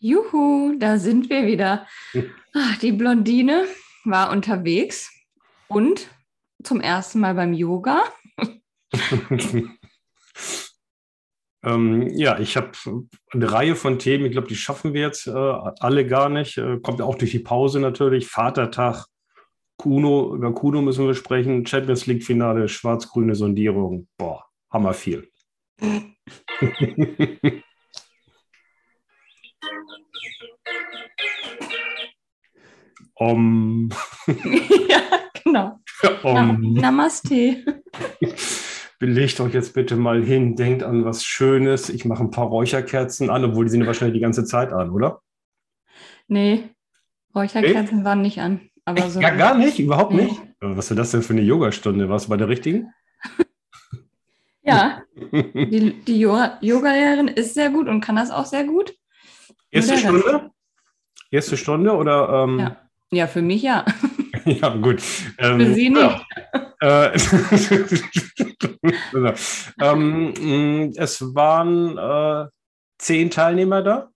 [0.00, 1.86] Juhu, da sind wir wieder.
[2.54, 3.64] Ach, die Blondine
[4.04, 5.12] war unterwegs
[5.66, 6.08] und
[6.62, 8.04] zum ersten Mal beim Yoga.
[11.64, 12.70] ähm, ja, ich habe
[13.32, 14.26] eine Reihe von Themen.
[14.26, 16.58] Ich glaube, die schaffen wir jetzt äh, alle gar nicht.
[16.58, 18.28] Äh, kommt auch durch die Pause natürlich.
[18.28, 19.06] Vatertag,
[19.76, 21.66] Kuno, über Kuno müssen wir sprechen.
[21.66, 24.06] Champions League Finale, schwarz-grüne Sondierung.
[24.16, 25.28] Boah, hammer viel.
[33.18, 33.90] Om.
[34.88, 35.00] ja,
[35.42, 35.80] genau.
[36.22, 36.74] Om.
[36.74, 37.64] Namaste.
[39.00, 41.88] Belegt euch jetzt bitte mal hin, denkt an was Schönes.
[41.88, 45.20] Ich mache ein paar Räucherkerzen an, obwohl die sind wahrscheinlich die ganze Zeit an, oder?
[46.26, 46.70] Nee,
[47.34, 48.04] Räucherkerzen nee?
[48.04, 48.60] waren nicht an.
[48.84, 50.24] Aber so ja, gar nicht, überhaupt nee.
[50.24, 50.42] nicht.
[50.60, 52.08] Was ist das denn für eine Yogastunde?
[52.08, 52.92] Warst du bei der richtigen?
[54.62, 58.94] ja, die, die Yoga-Lehrerin ist sehr gut und kann das auch sehr gut.
[59.70, 60.50] Erste Stunde?
[61.30, 62.44] Erste Stunde oder?
[62.44, 62.87] Ähm, ja.
[63.10, 63.84] Ja, für mich ja.
[64.44, 65.02] ja, gut.
[65.38, 66.00] Ähm, für Sie nicht.
[66.00, 66.24] Ja.
[66.80, 67.18] Äh,
[69.80, 72.48] ähm, mm, es waren äh,
[72.98, 74.10] zehn Teilnehmer da?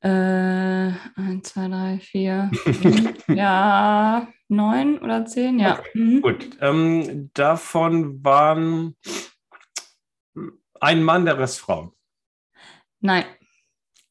[0.00, 2.50] Äh, ein, zwei, drei, vier.
[3.28, 5.78] ja, neun oder zehn, ja.
[5.78, 6.22] Okay, mhm.
[6.22, 6.50] Gut.
[6.60, 8.96] Ähm, davon waren
[10.80, 11.92] ein Mann, der Rest Frauen.
[13.00, 13.24] Nein.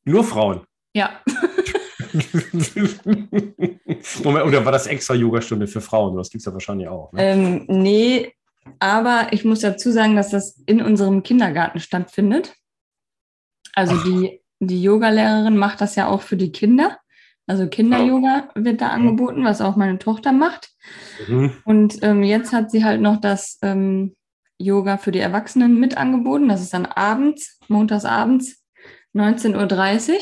[0.05, 0.65] Nur Frauen?
[0.93, 1.21] Ja.
[4.23, 6.17] Moment, oder war das extra Yogastunde für Frauen?
[6.17, 7.11] Das gibt es ja wahrscheinlich auch.
[7.13, 7.23] Ne?
[7.23, 8.33] Ähm, nee,
[8.79, 12.55] aber ich muss dazu sagen, dass das in unserem Kindergarten stattfindet.
[13.73, 16.97] Also die, die Yogalehrerin macht das ja auch für die Kinder.
[17.47, 20.69] Also Kinder-Yoga wird da angeboten, was auch meine Tochter macht.
[21.27, 21.51] Mhm.
[21.65, 24.15] Und ähm, jetzt hat sie halt noch das ähm,
[24.57, 26.47] Yoga für die Erwachsenen mit angeboten.
[26.47, 28.63] Das ist dann abends, montags abends,
[29.15, 30.19] 19.30 Uhr.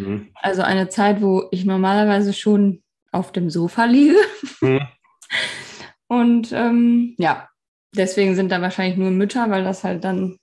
[0.00, 0.28] Mhm.
[0.34, 4.16] Also eine Zeit, wo ich normalerweise schon auf dem Sofa liege.
[4.60, 4.80] Mhm.
[6.08, 7.48] Und ähm, ja,
[7.94, 10.36] deswegen sind da wahrscheinlich nur Mütter, weil das halt dann.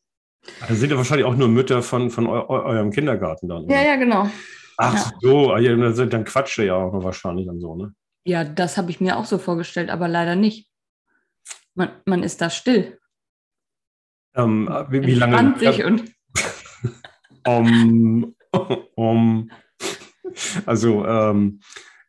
[0.65, 3.65] Da sind ja wahrscheinlich auch nur Mütter von, von eu eurem Kindergarten dann.
[3.65, 3.75] Oder?
[3.75, 4.29] Ja, ja, genau.
[4.77, 5.11] Ach ja.
[5.19, 7.93] so, ah, dann quatscht ihr ja auch wahrscheinlich und so, ne?
[8.23, 10.69] Ja, das habe ich mir auch so vorgestellt, aber leider nicht.
[11.75, 12.97] Man, man ist da still.
[14.35, 15.57] Ähm, wie, wie lange?
[15.57, 16.11] sich und
[17.47, 18.35] um,
[18.95, 19.51] um,
[20.65, 21.59] also ähm,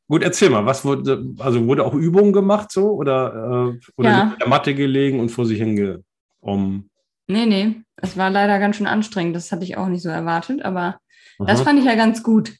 [0.09, 4.23] gut, erzähl mal, was wurde, also wurde auch Übungen gemacht so oder, äh, oder ja.
[4.33, 6.03] in der Matte gelegen und vor sich hinge
[6.41, 6.89] um.
[7.27, 9.37] Nee, nee, es war leider ganz schön anstrengend.
[9.37, 10.99] Das hatte ich auch nicht so erwartet, aber
[11.39, 11.47] Aha.
[11.47, 12.57] das fand ich ja ganz gut.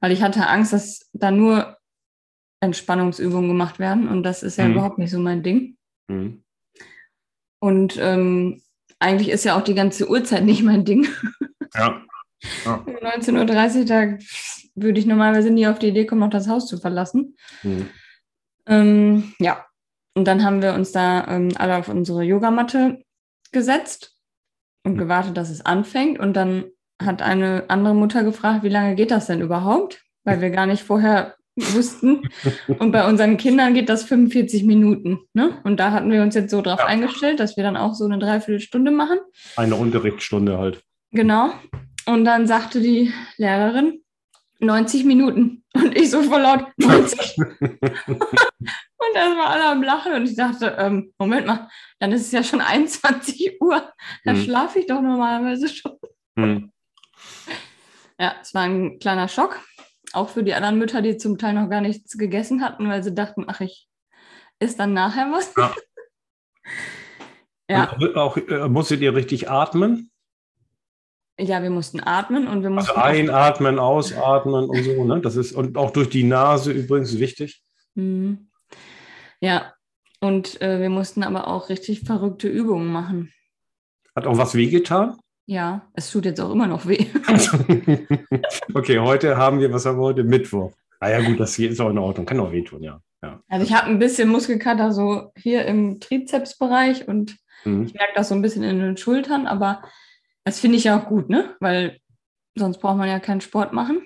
[0.00, 1.78] Weil ich hatte Angst, dass da nur
[2.60, 4.72] Entspannungsübungen gemacht werden und das ist ja mhm.
[4.72, 5.76] überhaupt nicht so mein Ding.
[6.08, 6.42] Mhm.
[7.58, 8.60] Und ähm,
[8.98, 11.06] eigentlich ist ja auch die ganze Uhrzeit nicht mein Ding.
[11.74, 12.02] Ja.
[12.64, 12.84] Ja.
[12.86, 14.18] 19.30 Uhr, da
[14.74, 17.36] würde ich normalerweise nie auf die Idee kommen, noch das Haus zu verlassen.
[17.62, 17.88] Mhm.
[18.66, 19.64] Ähm, ja,
[20.14, 23.02] und dann haben wir uns da ähm, alle auf unsere Yogamatte
[23.52, 24.16] gesetzt
[24.84, 24.98] und mhm.
[24.98, 26.18] gewartet, dass es anfängt.
[26.18, 26.64] Und dann
[27.02, 30.02] hat eine andere Mutter gefragt, wie lange geht das denn überhaupt?
[30.24, 32.22] Weil wir gar nicht vorher wussten.
[32.78, 35.20] Und bei unseren Kindern geht das 45 Minuten.
[35.34, 35.60] Ne?
[35.64, 36.86] Und da hatten wir uns jetzt so drauf ja.
[36.86, 39.18] eingestellt, dass wir dann auch so eine Dreiviertelstunde machen.
[39.56, 40.82] Eine Unterrichtsstunde halt.
[41.10, 41.52] Genau.
[42.06, 44.02] Und dann sagte die Lehrerin,
[44.60, 45.64] 90 Minuten.
[45.74, 47.38] Und ich so voll laut, 90.
[47.38, 48.20] und
[49.14, 52.44] das war alle am Lachen und ich dachte, ähm, Moment mal, dann ist es ja
[52.44, 53.92] schon 21 Uhr.
[54.24, 54.42] Da hm.
[54.42, 55.98] schlafe ich doch normalerweise schon.
[56.38, 56.70] Hm.
[58.18, 59.60] Ja, es war ein kleiner Schock.
[60.12, 63.14] Auch für die anderen Mütter, die zum Teil noch gar nichts gegessen hatten, weil sie
[63.14, 63.88] dachten, ach, ich
[64.60, 65.52] ist dann nachher was.
[67.68, 67.96] Ja.
[67.98, 68.14] ja.
[68.14, 70.12] auch, äh, musstet ihr richtig atmen?
[71.38, 73.00] Ja, wir mussten atmen und wir also mussten.
[73.00, 75.20] Also einatmen, ausatmen und so, ne?
[75.20, 77.62] Das ist, und auch durch die Nase übrigens wichtig.
[77.94, 78.50] Mhm.
[79.40, 79.74] Ja,
[80.20, 83.32] und äh, wir mussten aber auch richtig verrückte Übungen machen.
[84.14, 85.16] Hat auch was wehgetan?
[85.46, 87.06] Ja, es tut jetzt auch immer noch weh.
[88.74, 90.24] okay, heute haben wir, was haben wir heute?
[90.24, 90.72] Mittwoch.
[91.00, 92.24] Ah ja, gut, das ist auch in Ordnung.
[92.24, 93.00] Kann auch wehtun, ja.
[93.22, 93.40] ja.
[93.48, 97.84] Also ich habe ein bisschen Muskelkater so hier im Trizepsbereich und mhm.
[97.84, 99.82] ich merke das so ein bisschen in den Schultern, aber
[100.44, 101.56] das finde ich ja auch gut, ne?
[101.60, 101.98] Weil
[102.54, 104.02] sonst braucht man ja keinen Sport machen.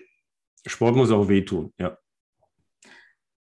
[0.66, 1.96] Sport muss auch wehtun, ja.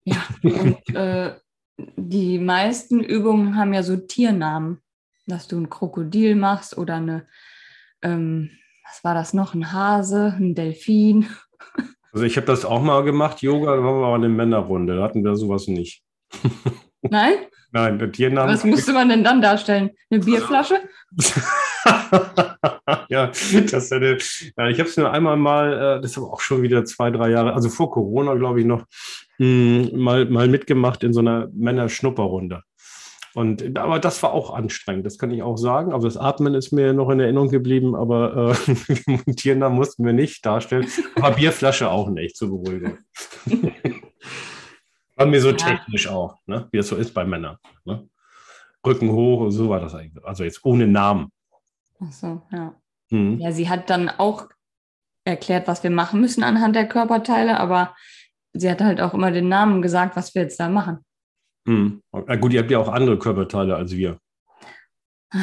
[0.04, 1.34] Ja, und äh,
[1.76, 4.80] die meisten Übungen haben ja so Tiernamen,
[5.26, 7.26] dass du ein Krokodil machst oder eine,
[8.02, 8.50] ähm,
[8.86, 11.28] was war das noch, ein Hase, ein Delfin.
[12.12, 15.02] Also ich habe das auch mal gemacht, Yoga, da waren wir aber eine Männerrunde, da
[15.02, 16.04] hatten wir sowas nicht.
[17.02, 17.34] Nein?
[17.72, 18.54] Nein, der Tiernamen.
[18.54, 19.90] Was musste man denn dann darstellen?
[20.10, 20.76] Eine Bierflasche?
[23.14, 23.32] Ja,
[23.70, 24.18] das eine,
[24.56, 27.10] ja, ich habe es nur einmal mal, äh, das ist aber auch schon wieder zwei,
[27.10, 28.84] drei Jahre, also vor Corona, glaube ich, noch
[29.38, 32.62] mh, hm, mal, mal mitgemacht in so einer Männer-Schnupperrunde.
[33.34, 35.92] Und aber das war auch anstrengend, das kann ich auch sagen.
[35.92, 38.74] Aber das Atmen ist mir noch in Erinnerung geblieben, aber äh,
[39.06, 40.86] montieren da mussten wir nicht darstellen.
[41.16, 42.98] Aber Bierflasche auch nicht zur Beruhigung.
[45.16, 45.56] war mir so ja.
[45.56, 46.68] technisch auch, ne?
[46.70, 47.56] wie das so ist bei Männern.
[47.84, 48.08] Ne?
[48.86, 50.24] Rücken hoch und so war das eigentlich.
[50.24, 51.32] Also jetzt ohne Namen.
[52.00, 52.74] Ach so, ja.
[53.10, 53.38] Hm.
[53.38, 54.48] Ja, sie hat dann auch
[55.24, 57.94] erklärt, was wir machen müssen anhand der Körperteile, aber
[58.52, 60.98] sie hat halt auch immer den Namen gesagt, was wir jetzt da machen.
[61.66, 62.02] Hm.
[62.12, 64.18] Na gut, ihr habt ja auch andere Körperteile als wir.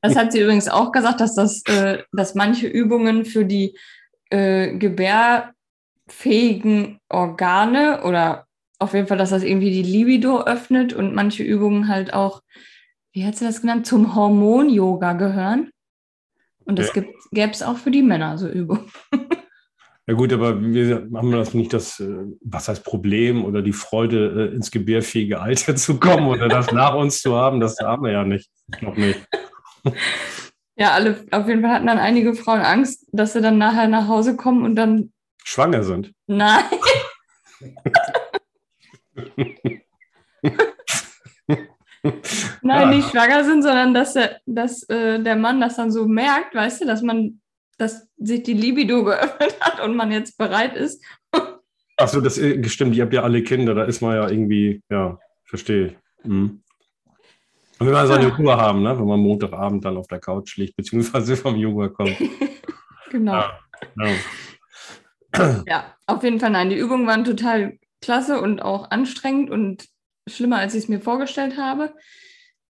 [0.00, 3.78] Das hat sie übrigens auch gesagt, dass, das, äh, dass manche Übungen für die
[4.30, 5.54] äh, gebärfähigen
[7.08, 8.46] Organe oder
[8.78, 12.42] auf jeden Fall, dass das irgendwie die Libido öffnet und manche Übungen halt auch,
[13.12, 15.70] wie hat sie das genannt, zum Hormon-Yoga gehören.
[16.64, 17.02] Und das ja.
[17.30, 18.90] gäbe es auch für die Männer, so Übungen.
[20.08, 24.50] Ja gut, aber wir haben das nicht das, äh, was heißt Problem oder die Freude,
[24.50, 28.10] äh, ins gebärfähige Alter zu kommen oder das nach uns zu haben, das haben wir
[28.10, 28.50] ja nicht.
[28.80, 29.20] Noch nicht.
[30.74, 34.08] Ja, alle, auf jeden Fall hatten dann einige Frauen Angst, dass sie dann nachher nach
[34.08, 35.12] Hause kommen und dann
[35.44, 36.12] schwanger sind.
[36.26, 36.64] Nein.
[42.62, 46.54] Nein, nicht schwanger sind, sondern dass, der, dass äh, der Mann das dann so merkt,
[46.54, 47.40] weißt du, dass man
[47.78, 51.04] dass sich die Libido geöffnet hat und man jetzt bereit ist.
[51.96, 55.18] Achso, das äh, stimmt, ihr habt ja alle Kinder, da ist man ja irgendwie, ja,
[55.44, 55.96] verstehe.
[56.24, 56.62] Mhm.
[57.78, 58.34] Und wenn wir seine ja.
[58.34, 58.96] Ruhe haben, ne?
[58.96, 62.16] wenn man Montagabend dann auf der Couch liegt, beziehungsweise vom Yoga kommt.
[63.10, 63.32] genau.
[63.32, 63.60] Ja,
[65.36, 65.64] ja.
[65.66, 66.70] ja, auf jeden Fall nein.
[66.70, 69.88] Die Übungen waren total klasse und auch anstrengend und
[70.28, 71.94] schlimmer, als ich es mir vorgestellt habe.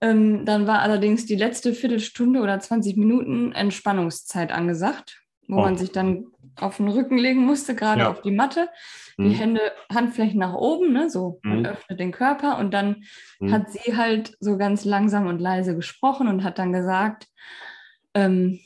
[0.02, 5.62] Ähm, dann war allerdings die letzte Viertelstunde oder 20 Minuten Entspannungszeit angesagt, wo oh.
[5.62, 6.26] man sich dann
[6.58, 8.12] auf den Rücken legen musste, gerade ja.
[8.12, 8.70] auf die Matte.
[9.18, 9.34] Die mhm.
[9.36, 9.62] Hände,
[9.94, 11.66] Handflächen nach oben, ne, so, man mhm.
[11.68, 13.04] öffnet den Körper und dann
[13.40, 13.52] mhm.
[13.52, 17.28] hat sie halt so ganz langsam und leise gesprochen und hat dann gesagt,
[18.16, 18.60] ähm,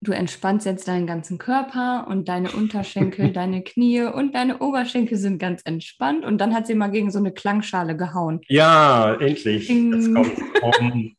[0.00, 5.38] du entspannst jetzt deinen ganzen Körper und deine Unterschenkel, deine Knie und deine Oberschenkel sind
[5.38, 6.24] ganz entspannt.
[6.24, 8.40] Und dann hat sie mal gegen so eine Klangschale gehauen.
[8.48, 9.68] Ja, endlich.
[9.68, 11.16] Jetzt kommt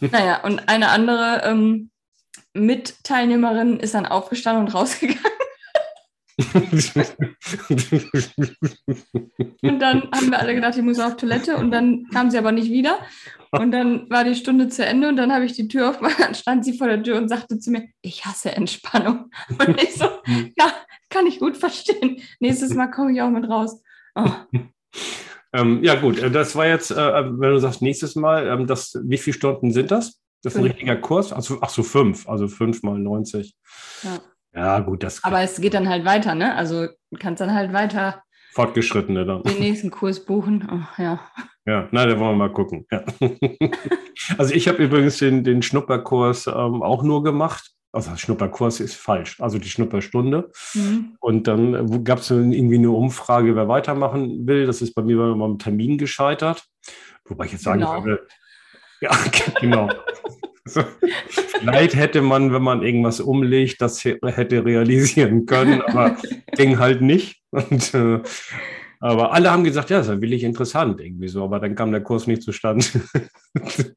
[0.12, 1.90] naja, und eine andere ähm,
[2.54, 5.37] Mitteilnehmerin ist dann aufgestanden und rausgegangen.
[9.62, 12.52] Und dann haben wir alle gedacht, ich muss auf Toilette und dann kam sie aber
[12.52, 12.98] nicht wieder.
[13.50, 16.34] Und dann war die Stunde zu Ende und dann habe ich die Tür aufgemacht, dann
[16.34, 19.30] stand sie vor der Tür und sagte zu mir, ich hasse Entspannung.
[19.48, 20.04] Und ich so,
[20.56, 20.72] ja,
[21.10, 22.20] kann ich gut verstehen.
[22.38, 23.82] Nächstes Mal komme ich auch mit raus.
[24.14, 24.30] Oh.
[25.52, 28.98] Ähm, ja, gut, äh, das war jetzt, äh, wenn du sagst, nächstes Mal, ähm, das,
[29.02, 30.20] wie viele Stunden sind das?
[30.42, 31.32] Das ist ein richtiger Kurs?
[31.32, 33.56] Also, ach so, fünf, also fünf mal 90.
[34.02, 34.20] Ja.
[34.58, 35.22] Ja, gut, das.
[35.22, 36.56] Aber es geht dann halt weiter, ne?
[36.56, 38.24] Also du kannst dann halt weiter.
[38.54, 39.44] Fortgeschrittene dann.
[39.44, 40.68] Den nächsten Kurs buchen.
[40.68, 41.20] Oh, ja.
[41.64, 42.84] Ja, na, da wollen wir mal gucken.
[42.90, 43.04] Ja.
[44.38, 47.70] also ich habe übrigens den, den Schnupperkurs ähm, auch nur gemacht.
[47.92, 50.50] Also Schnupperkurs ist falsch, also die Schnupperstunde.
[50.74, 51.16] Mhm.
[51.20, 54.66] Und dann äh, gab es irgendwie eine Umfrage, wer weitermachen will.
[54.66, 56.64] Das ist bei mir beim Termin gescheitert.
[57.26, 58.02] Wobei ich jetzt sagen genau.
[58.02, 58.26] würde,
[59.00, 59.10] ja,
[59.60, 59.88] genau.
[60.68, 60.84] Also,
[61.60, 66.16] vielleicht hätte man, wenn man irgendwas umlegt, das hätte realisieren können, aber
[66.56, 67.40] ging halt nicht.
[67.50, 68.20] Und, äh,
[69.00, 72.02] aber alle haben gesagt, ja, das ist wirklich interessant irgendwie so, aber dann kam der
[72.02, 72.84] Kurs nicht zustande.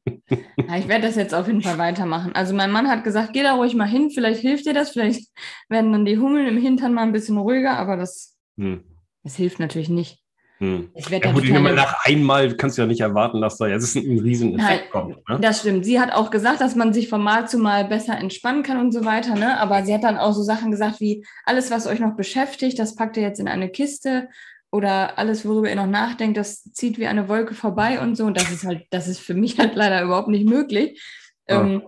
[0.68, 2.34] Ja, ich werde das jetzt auf jeden Fall weitermachen.
[2.34, 5.28] Also mein Mann hat gesagt, geh da ruhig mal hin, vielleicht hilft dir das, vielleicht
[5.68, 8.82] werden dann die Hummeln im Hintern mal ein bisschen ruhiger, aber das, hm.
[9.22, 10.21] das hilft natürlich nicht.
[10.62, 10.90] Hm.
[10.94, 11.72] Ja, gut, keine...
[11.72, 15.28] nach einmal kannst du ja nicht erwarten, dass da jetzt ein riesen Effekt kommt.
[15.28, 15.40] Ne?
[15.40, 15.84] Das stimmt.
[15.84, 18.92] Sie hat auch gesagt, dass man sich von Mal zu Mal besser entspannen kann und
[18.92, 19.34] so weiter.
[19.34, 19.58] Ne?
[19.58, 22.94] Aber sie hat dann auch so Sachen gesagt wie, alles, was euch noch beschäftigt, das
[22.94, 24.28] packt ihr jetzt in eine Kiste
[24.70, 28.24] oder alles, worüber ihr noch nachdenkt, das zieht wie eine Wolke vorbei und so.
[28.24, 31.02] Und das ist halt, das ist für mich halt leider überhaupt nicht möglich.
[31.48, 31.60] Ja.
[31.60, 31.82] Ähm,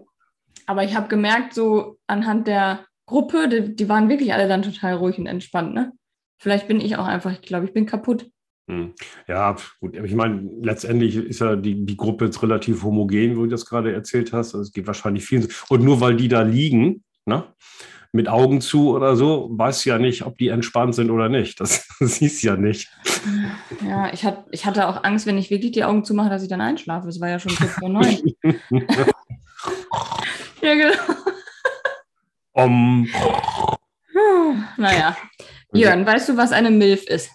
[0.67, 4.95] aber ich habe gemerkt, so anhand der Gruppe, die, die, waren wirklich alle dann total
[4.95, 5.75] ruhig und entspannt.
[5.75, 5.93] Ne?
[6.39, 8.31] Vielleicht bin ich auch einfach, ich glaube, ich bin kaputt.
[8.67, 8.95] Hm.
[9.29, 9.95] Ja, gut.
[9.97, 13.93] Ich meine, letztendlich ist ja die, die Gruppe jetzt relativ homogen, wo du das gerade
[13.93, 14.55] erzählt hast.
[14.55, 15.49] Also es geht wahrscheinlich vielen.
[15.69, 17.45] Und nur weil die da liegen, ne,
[18.13, 21.61] mit Augen zu oder so, weißt du ja nicht, ob die entspannt sind oder nicht.
[21.61, 22.89] Das, das siehst du ja nicht.
[23.87, 26.49] Ja, ich, hat, ich hatte auch Angst, wenn ich wirklich die Augen zumache, dass ich
[26.49, 27.07] dann einschlafe.
[27.07, 28.19] Das war ja schon kurz vor neun.
[30.63, 30.95] ja, genau.
[32.53, 33.09] Um.
[34.77, 35.17] Naja.
[35.73, 37.31] Jörn, weißt du, was eine Milf ist?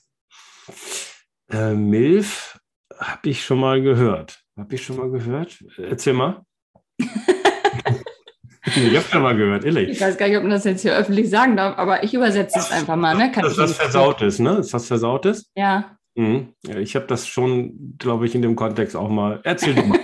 [1.52, 2.60] Äh, Milf
[2.98, 4.42] habe ich schon mal gehört.
[4.58, 5.58] Habe ich schon mal gehört?
[5.78, 6.44] Erzähl mal.
[7.00, 9.90] ich habe schon mal gehört, ehrlich.
[9.90, 12.60] Ich weiß gar nicht, ob man das jetzt hier öffentlich sagen darf, aber ich übersetze
[12.60, 13.16] es einfach mal.
[13.16, 13.32] Ne?
[13.32, 14.58] Kann das ist was Versautes, ne?
[14.58, 15.50] Ist was Versautes?
[15.56, 15.96] Ja.
[16.16, 16.54] Mhm.
[16.64, 19.40] ich habe das schon, glaube ich, in dem Kontext auch mal.
[19.44, 20.00] Erzähl du mal.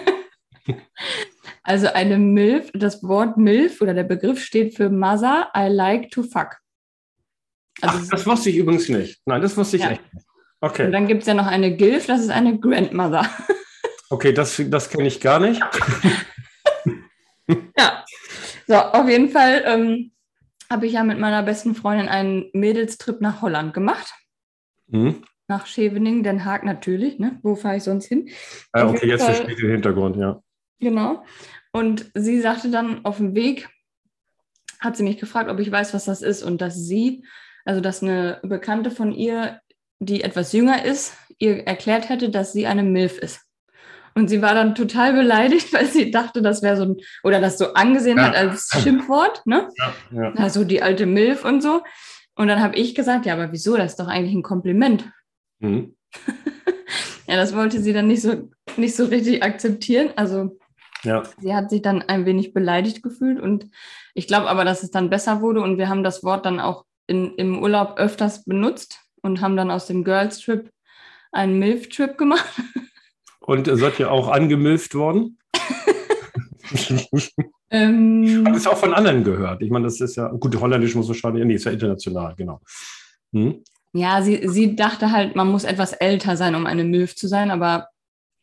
[1.64, 6.24] also eine MILF, das Wort MILF oder der Begriff steht für Mother I like to
[6.24, 6.58] fuck.
[7.82, 9.20] Also Ach, das wusste ich übrigens nicht.
[9.25, 9.92] Nein, das wusste ich ja.
[9.92, 10.25] echt nicht.
[10.65, 10.88] Okay.
[10.88, 13.29] Und dann gibt es ja noch eine GILF, das ist eine Grandmother.
[14.12, 15.60] Okay, das, das kenne ich gar nicht.
[17.75, 18.05] ja,
[18.67, 20.12] so, auf jeden Fall ähm,
[20.69, 24.13] habe ich ja mit meiner besten Freundin einen Mädelstrip nach Holland gemacht.
[24.86, 25.24] Mhm.
[25.48, 27.17] Nach Scheveningen, Den Haag natürlich.
[27.17, 27.39] Ne?
[27.41, 28.29] Wo fahre ich sonst hin?
[28.75, 30.39] Ja, okay, jetzt verstehe ich den Hintergrund, ja.
[30.79, 31.24] Genau.
[31.72, 33.67] Und sie sagte dann auf dem Weg,
[34.79, 37.25] hat sie mich gefragt, ob ich weiß, was das ist und dass sie,
[37.65, 39.62] also dass eine Bekannte von ihr,
[40.00, 43.42] die etwas jünger ist, ihr erklärt hätte, dass sie eine MILF ist.
[44.14, 47.58] Und sie war dann total beleidigt, weil sie dachte, das wäre so ein, oder das
[47.58, 48.25] so angesehen ja.
[48.25, 49.70] hat als Schimpfwort, ne?
[49.78, 50.34] Ja, ja.
[50.36, 51.82] Also die alte Milf und so.
[52.36, 53.78] Und dann habe ich gesagt, ja, aber wieso?
[53.78, 55.10] Das ist doch eigentlich ein Kompliment.
[55.60, 55.96] Mhm.
[57.28, 60.10] ja, das wollte sie dann nicht so, nicht so richtig akzeptieren.
[60.16, 60.58] Also
[61.04, 61.24] ja.
[61.40, 63.70] sie hat sich dann ein wenig beleidigt gefühlt und
[64.14, 66.86] ich glaube aber, dass es dann besser wurde und wir haben das Wort dann auch
[67.08, 70.70] in, im Urlaub öfters benutzt und haben dann aus dem Girls Trip
[71.32, 72.62] einen Milf-Trip gemacht.
[73.41, 75.38] Und seid ihr auch angemilft worden?
[77.70, 79.62] ähm, Hat es auch von anderen gehört.
[79.62, 82.62] Ich meine, das ist ja, gut, Holländisch muss wahrscheinlich, nee, ist ja international, genau.
[83.34, 83.63] Hm?
[83.94, 87.51] Ja, sie, sie dachte halt, man muss etwas älter sein, um eine Milf zu sein,
[87.51, 87.89] aber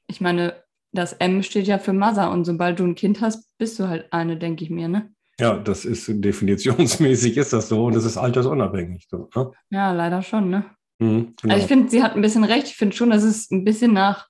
[0.06, 0.54] ich meine,
[0.92, 4.12] das M steht ja für Mother und sobald du ein Kind hast, bist du halt
[4.12, 5.12] eine, denke ich mir, ne?
[5.42, 9.08] Ja, das ist definitionsmäßig ist das so und das ist altersunabhängig.
[9.10, 9.50] So, ne?
[9.70, 10.64] Ja, leider schon, ne?
[11.00, 11.54] Mhm, genau.
[11.54, 12.68] Also ich finde, sie hat ein bisschen recht.
[12.68, 14.28] Ich finde schon, dass es ein bisschen nach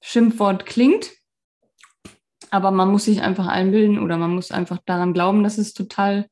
[0.00, 1.10] Schimpfwort klingt.
[2.52, 6.28] Aber man muss sich einfach einbilden oder man muss einfach daran glauben, dass es total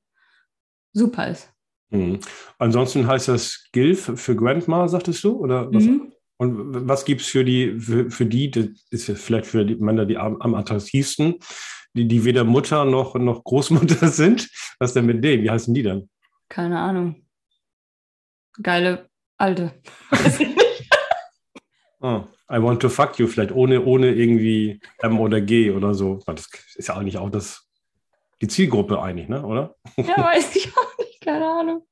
[0.93, 1.52] super ist.
[1.90, 2.21] Mhm.
[2.59, 5.33] Ansonsten heißt das GILF für Grandma, sagtest du?
[5.33, 5.83] Oder was?
[5.83, 6.12] Mhm.
[6.37, 10.07] Und was gibt es für die, für, für die, das ist vielleicht für die Männer
[10.07, 11.40] die am, am attraktivsten,
[11.99, 14.49] die, die weder Mutter noch, noch Großmutter sind?
[14.78, 15.43] Was denn mit denen?
[15.43, 16.09] Wie heißen die dann?
[16.49, 17.26] Keine Ahnung.
[18.62, 19.81] Geile Alte.
[22.00, 22.23] oh.
[22.50, 26.19] I want to fuck you, vielleicht ohne, ohne irgendwie M oder G oder so.
[26.25, 27.69] Das ist ja eigentlich auch das,
[28.40, 29.45] die Zielgruppe eigentlich, ne?
[29.45, 29.75] oder?
[29.97, 31.87] Ja, weiß ich auch nicht, keine Ahnung.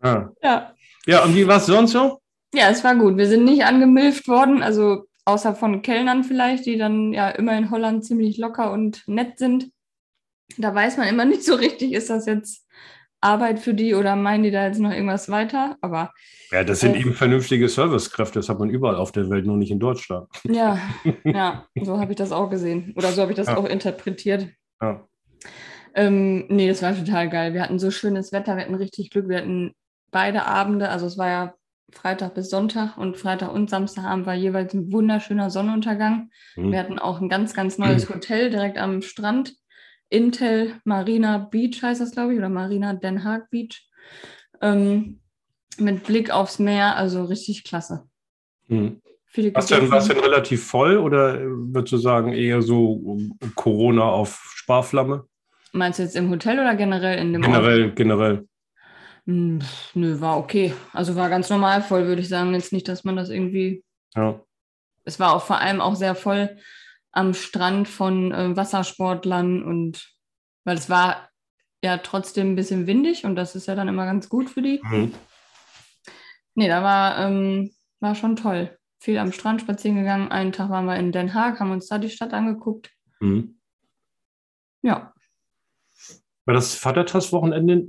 [0.00, 0.28] ah.
[0.42, 0.74] Ja.
[1.06, 2.20] Ja, und wie war es sonst so?
[2.52, 3.16] Ja, es war gut.
[3.16, 7.70] Wir sind nicht angemilft worden, also außer von Kellnern vielleicht, die dann ja immer in
[7.70, 9.70] Holland ziemlich locker und nett sind.
[10.58, 12.66] Da weiß man immer nicht so richtig, ist das jetzt
[13.20, 15.76] Arbeit für die oder meinen die da jetzt noch irgendwas weiter?
[15.80, 16.12] Aber
[16.50, 19.56] ja, das sind äh, eben vernünftige Servicekräfte, das hat man überall auf der Welt, nur
[19.56, 20.28] nicht in Deutschland.
[20.44, 20.78] Ja,
[21.24, 22.92] ja, so habe ich das auch gesehen.
[22.96, 23.56] Oder so habe ich das ja.
[23.56, 24.48] auch interpretiert.
[24.80, 25.06] Ja.
[25.94, 27.52] Ähm, nee, das war total geil.
[27.52, 29.28] Wir hatten so schönes Wetter, wir hatten richtig Glück.
[29.28, 29.74] Wir hatten
[30.10, 31.54] beide Abende, also es war ja
[31.92, 36.30] Freitag bis Sonntag und Freitag und Samstagabend war jeweils ein wunderschöner Sonnenuntergang.
[36.56, 36.72] Mhm.
[36.72, 39.54] Wir hatten auch ein ganz, ganz neues Hotel direkt am Strand.
[40.08, 43.88] Intel Marina Beach heißt das, glaube ich, oder Marina Den Haag Beach.
[44.60, 45.20] Ähm,
[45.78, 48.04] mit Blick aufs Meer, also richtig klasse.
[48.68, 49.00] Mhm.
[49.54, 53.18] Was denn, denn relativ voll oder würdest du sagen eher so
[53.54, 55.24] Corona auf Sparflamme?
[55.72, 57.96] Meinst du jetzt im Hotel oder generell in dem Generell, Ort?
[57.96, 58.48] generell.
[59.30, 59.60] Hm,
[59.94, 60.74] nö, war okay.
[60.92, 62.52] Also war ganz normal voll, würde ich sagen.
[62.52, 63.84] Jetzt nicht, dass man das irgendwie.
[64.16, 64.40] Ja.
[65.04, 66.58] Es war auch vor allem auch sehr voll
[67.12, 70.12] am Strand von äh, Wassersportlern und
[70.64, 71.28] weil es war
[71.82, 74.80] ja trotzdem ein bisschen windig und das ist ja dann immer ganz gut für die.
[74.82, 75.14] Mhm.
[76.56, 77.70] Nee, da war, ähm,
[78.00, 78.76] war schon toll.
[78.98, 80.30] Viel am Strand spazieren gegangen.
[80.30, 82.90] Einen Tag waren wir in Den Haag, haben uns da die Stadt angeguckt.
[83.20, 83.60] Mhm.
[84.82, 85.14] Ja.
[86.44, 87.84] War das Vatertagswochenende?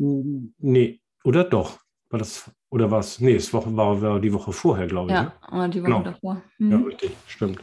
[0.60, 1.80] Nee, oder doch?
[2.10, 3.22] War das, oder was?
[3.22, 5.16] Nee, es war, war, war die Woche vorher, glaube ich.
[5.16, 5.70] Ja, ne?
[5.70, 6.04] die Woche genau.
[6.04, 6.42] davor.
[6.58, 6.72] Mhm.
[6.72, 7.60] Ja, richtig, stimmt.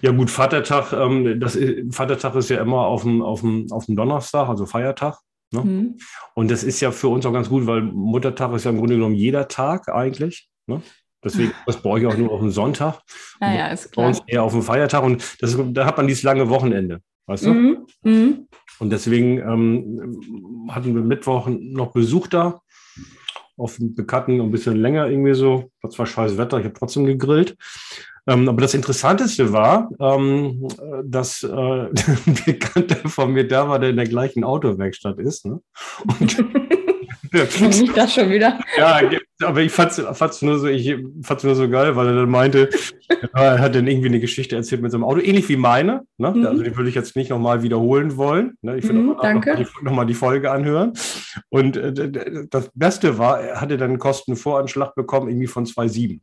[0.00, 1.58] Ja, gut, Vatertag, ähm, das
[1.90, 5.18] Vatertag ist ja immer auf dem, auf dem, auf dem Donnerstag, also Feiertag.
[5.52, 5.60] Ne?
[5.60, 5.98] Mhm.
[6.34, 8.94] Und das ist ja für uns auch ganz gut, weil Muttertag ist ja im Grunde
[8.94, 10.48] genommen jeder Tag eigentlich.
[10.66, 10.80] Ne?
[11.22, 13.00] Deswegen das brauche ich auch nur auf dem Sonntag.
[13.40, 14.04] Ja, ja, ist klar.
[14.04, 15.04] Bei uns eher auf dem Feiertag.
[15.04, 17.00] Und das, da hat man dieses lange Wochenende.
[17.26, 17.50] Weißt du?
[17.50, 17.86] Mhm.
[18.02, 18.48] Mhm.
[18.80, 22.61] Und deswegen ähm, hatten wir Mittwoch noch Besuch da.
[23.56, 25.70] Auf dem Bekannten ein bisschen länger irgendwie so.
[25.82, 27.56] War scheiß Wetter, ich habe trotzdem gegrillt.
[28.26, 30.68] Ähm, aber das Interessanteste war, ähm,
[31.04, 35.46] dass äh, ein Bekannter von mir da war, der in der gleichen Autowerkstatt ist.
[35.46, 35.60] Ne?
[36.20, 36.44] Und,
[37.32, 38.58] Nicht das schon wieder.
[38.76, 39.00] Ja,
[39.42, 42.68] aber ich fand es nur, so, nur so geil, weil er dann meinte,
[43.34, 46.02] er hat dann irgendwie eine Geschichte erzählt mit seinem Auto, ähnlich wie meine.
[46.18, 46.30] Ne?
[46.30, 46.46] Mhm.
[46.46, 48.56] Also die würde ich jetzt nicht nochmal wiederholen wollen.
[48.62, 48.76] Ne?
[48.76, 49.08] Ich würde mhm,
[49.82, 50.92] nochmal noch die Folge anhören.
[51.48, 56.20] Und äh, das Beste war, er hatte dann einen Kostenvoranschlag bekommen, irgendwie von 2,7.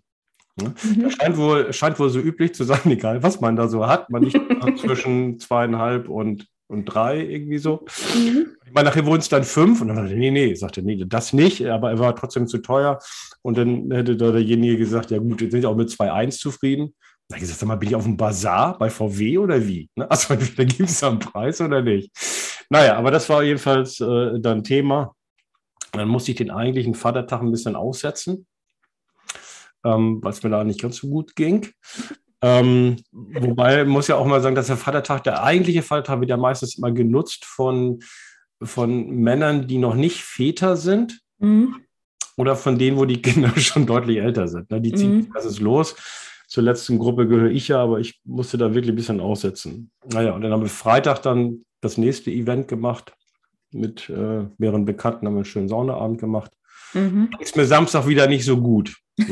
[0.62, 0.74] Ne?
[0.84, 1.04] Mhm.
[1.04, 4.10] Das scheint wohl, scheint wohl so üblich zu sein, egal was man da so hat.
[4.10, 4.40] Man nicht
[4.78, 7.86] zwischen zweieinhalb und, und drei irgendwie so.
[8.16, 8.56] Mhm.
[8.70, 11.34] Ich meine, nachher wurden es dann fünf und dann sagte nee, nee, sagte, nee, das
[11.34, 13.00] nicht, aber er war trotzdem zu teuer.
[13.42, 16.94] Und dann hätte da derjenige gesagt, ja gut, jetzt sind ich auch mit 2,1 zufrieden.
[17.28, 19.90] Da habe ich gesagt, sag mal, bin ich auf dem Bazar bei VW oder wie?
[19.96, 20.10] Ne?
[20.10, 22.12] Also da gibt es einen Preis oder nicht?
[22.70, 25.16] Naja, aber das war jedenfalls äh, dann Thema.
[25.92, 28.46] Dann musste ich den eigentlichen Vatertag ein bisschen aussetzen
[29.84, 31.68] ähm, weil es mir da nicht ganz so gut ging.
[32.42, 36.38] Ähm, wobei muss ja auch mal sagen, dass der Vatertag, der eigentliche Vatertag, wird ja
[36.38, 38.00] meistens immer genutzt von,
[38.62, 41.22] von Männern, die noch nicht Väter sind.
[41.40, 41.76] Mhm.
[42.38, 44.72] Oder von denen, wo die Kinder schon deutlich älter sind.
[44.72, 44.82] Ne?
[44.82, 45.32] Die ziehen mhm.
[45.34, 45.96] das los.
[46.48, 49.92] Zur letzten Gruppe gehöre ich ja, aber ich musste da wirklich ein bisschen aussetzen.
[50.12, 53.14] Naja, und dann haben wir Freitag dann das nächste Event gemacht
[53.72, 56.52] mit äh, mehreren Bekannten, haben wir einen schönen Saunaabend gemacht.
[56.94, 57.30] Mhm.
[57.40, 58.96] Ist mir Samstag wieder nicht so gut.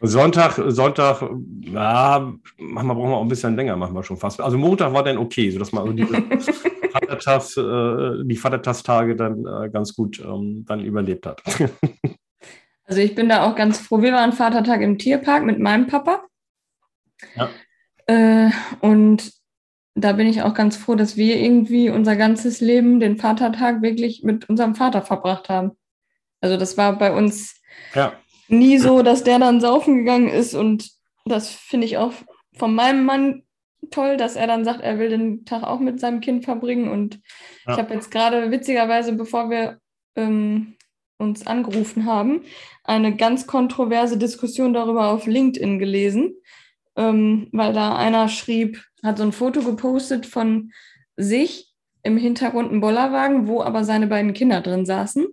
[0.00, 1.22] Sonntag, Sonntag,
[1.62, 4.40] ja, manchmal brauchen wir auch ein bisschen länger, manchmal schon fast.
[4.40, 6.14] Also Montag war dann okay, sodass man diese
[6.92, 11.42] Vatertags, äh, die Vatertagstage dann äh, ganz gut ähm, dann überlebt hat.
[12.84, 14.00] also ich bin da auch ganz froh.
[14.00, 16.22] Wir waren Vatertag im Tierpark mit meinem Papa.
[17.34, 17.48] Ja.
[18.06, 18.50] Äh,
[18.80, 19.32] und
[19.96, 24.22] da bin ich auch ganz froh, dass wir irgendwie unser ganzes Leben, den Vatertag, wirklich
[24.22, 25.72] mit unserem Vater verbracht haben.
[26.40, 27.60] Also das war bei uns
[27.96, 28.12] ja
[28.48, 30.54] nie so, dass der dann saufen gegangen ist.
[30.54, 30.90] Und
[31.24, 32.12] das finde ich auch
[32.56, 33.42] von meinem Mann
[33.90, 36.90] toll, dass er dann sagt, er will den Tag auch mit seinem Kind verbringen.
[36.90, 37.20] Und
[37.66, 37.74] ja.
[37.74, 39.78] ich habe jetzt gerade witzigerweise, bevor wir
[40.16, 40.74] ähm,
[41.18, 42.42] uns angerufen haben,
[42.84, 46.34] eine ganz kontroverse Diskussion darüber auf LinkedIn gelesen,
[46.96, 50.72] ähm, weil da einer schrieb, hat so ein Foto gepostet von
[51.16, 55.26] sich im Hintergrund ein Bollerwagen, wo aber seine beiden Kinder drin saßen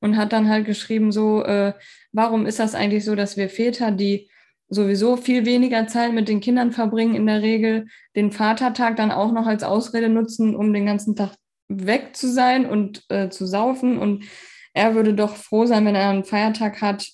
[0.00, 1.74] und hat dann halt geschrieben, so, äh,
[2.12, 4.30] warum ist das eigentlich so, dass wir Väter, die
[4.68, 9.32] sowieso viel weniger Zeit mit den Kindern verbringen, in der Regel den Vatertag dann auch
[9.32, 11.34] noch als Ausrede nutzen, um den ganzen Tag
[11.68, 13.98] weg zu sein und äh, zu saufen.
[13.98, 14.24] Und
[14.72, 17.06] er würde doch froh sein, wenn er einen Feiertag hat,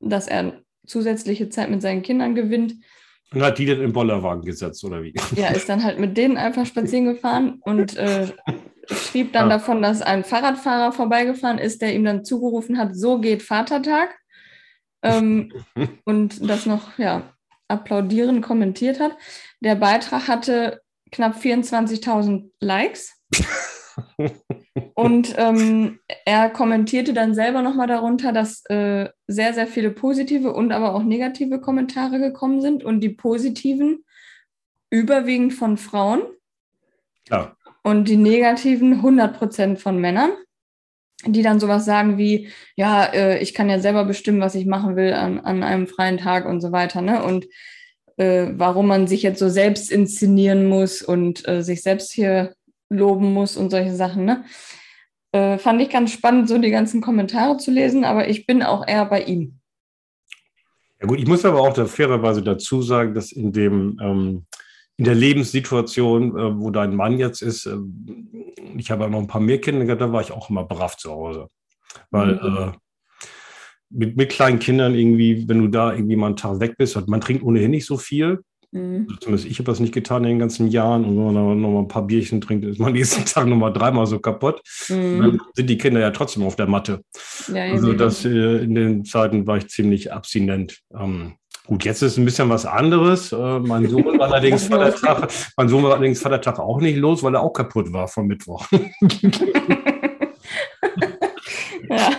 [0.00, 2.74] dass er zusätzliche Zeit mit seinen Kindern gewinnt.
[3.32, 5.14] Und hat die denn im Bollerwagen gesetzt, oder wie?
[5.36, 8.26] Ja, ist dann halt mit denen einfach spazieren gefahren und äh,
[8.88, 9.56] schrieb dann ja.
[9.56, 14.16] davon, dass ein Fahrradfahrer vorbeigefahren ist, der ihm dann zugerufen hat, so geht Vatertag.
[15.02, 15.52] Ähm,
[16.04, 17.32] und das noch ja,
[17.68, 19.16] applaudierend kommentiert hat.
[19.60, 23.16] Der Beitrag hatte knapp 24.000 Likes.
[24.94, 30.72] und ähm, er kommentierte dann selber nochmal darunter, dass äh, sehr, sehr viele positive und
[30.72, 34.04] aber auch negative Kommentare gekommen sind und die positiven
[34.90, 36.22] überwiegend von Frauen.
[37.28, 40.32] Ja und die negativen 100 Prozent von Männern,
[41.26, 44.96] die dann sowas sagen wie, ja, äh, ich kann ja selber bestimmen, was ich machen
[44.96, 47.22] will an, an einem freien Tag und so weiter, ne?
[47.22, 47.46] Und
[48.16, 52.54] äh, warum man sich jetzt so selbst inszenieren muss und äh, sich selbst hier
[52.88, 54.44] loben muss und solche Sachen, ne?
[55.32, 58.86] Äh, fand ich ganz spannend, so die ganzen Kommentare zu lesen, aber ich bin auch
[58.86, 59.60] eher bei ihm.
[61.00, 64.46] Ja gut, ich muss aber auch da fairerweise dazu sagen, dass in dem ähm,
[65.00, 67.78] in der Lebenssituation, äh, wo dein Mann jetzt ist, äh,
[68.76, 70.98] ich habe ja noch ein paar mehr Kinder gehabt, da war ich auch immer brav
[70.98, 71.48] zu Hause.
[72.10, 72.58] Weil mhm.
[72.58, 72.72] äh,
[73.88, 77.22] mit, mit kleinen Kindern irgendwie, wenn du da irgendwie mal einen Tag weg bist, man
[77.22, 78.40] trinkt ohnehin nicht so viel.
[78.72, 79.08] Mhm.
[79.20, 81.06] Zumindest ich habe das nicht getan in den ganzen Jahren.
[81.06, 83.70] Und wenn man noch mal ein paar Bierchen trinkt, ist man nächsten Tag noch mal
[83.70, 84.60] dreimal so kaputt.
[84.90, 85.18] Mhm.
[85.18, 87.00] Dann sind die Kinder ja trotzdem auf der Matte.
[87.48, 90.80] Ja, also das äh, in den Zeiten war ich ziemlich abstinent.
[90.94, 91.36] Ähm,
[91.70, 93.30] Gut, jetzt ist ein bisschen was anderes.
[93.30, 97.36] Äh, mein Sohn war allerdings Vatertag, mein Sohn war allerdings Vatertag auch nicht los, weil
[97.36, 98.66] er auch kaputt war vom Mittwoch.
[101.88, 102.10] ja.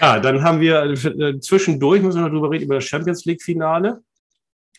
[0.00, 4.02] ja, dann haben wir äh, zwischendurch, müssen wir noch drüber reden, über das Champions League-Finale.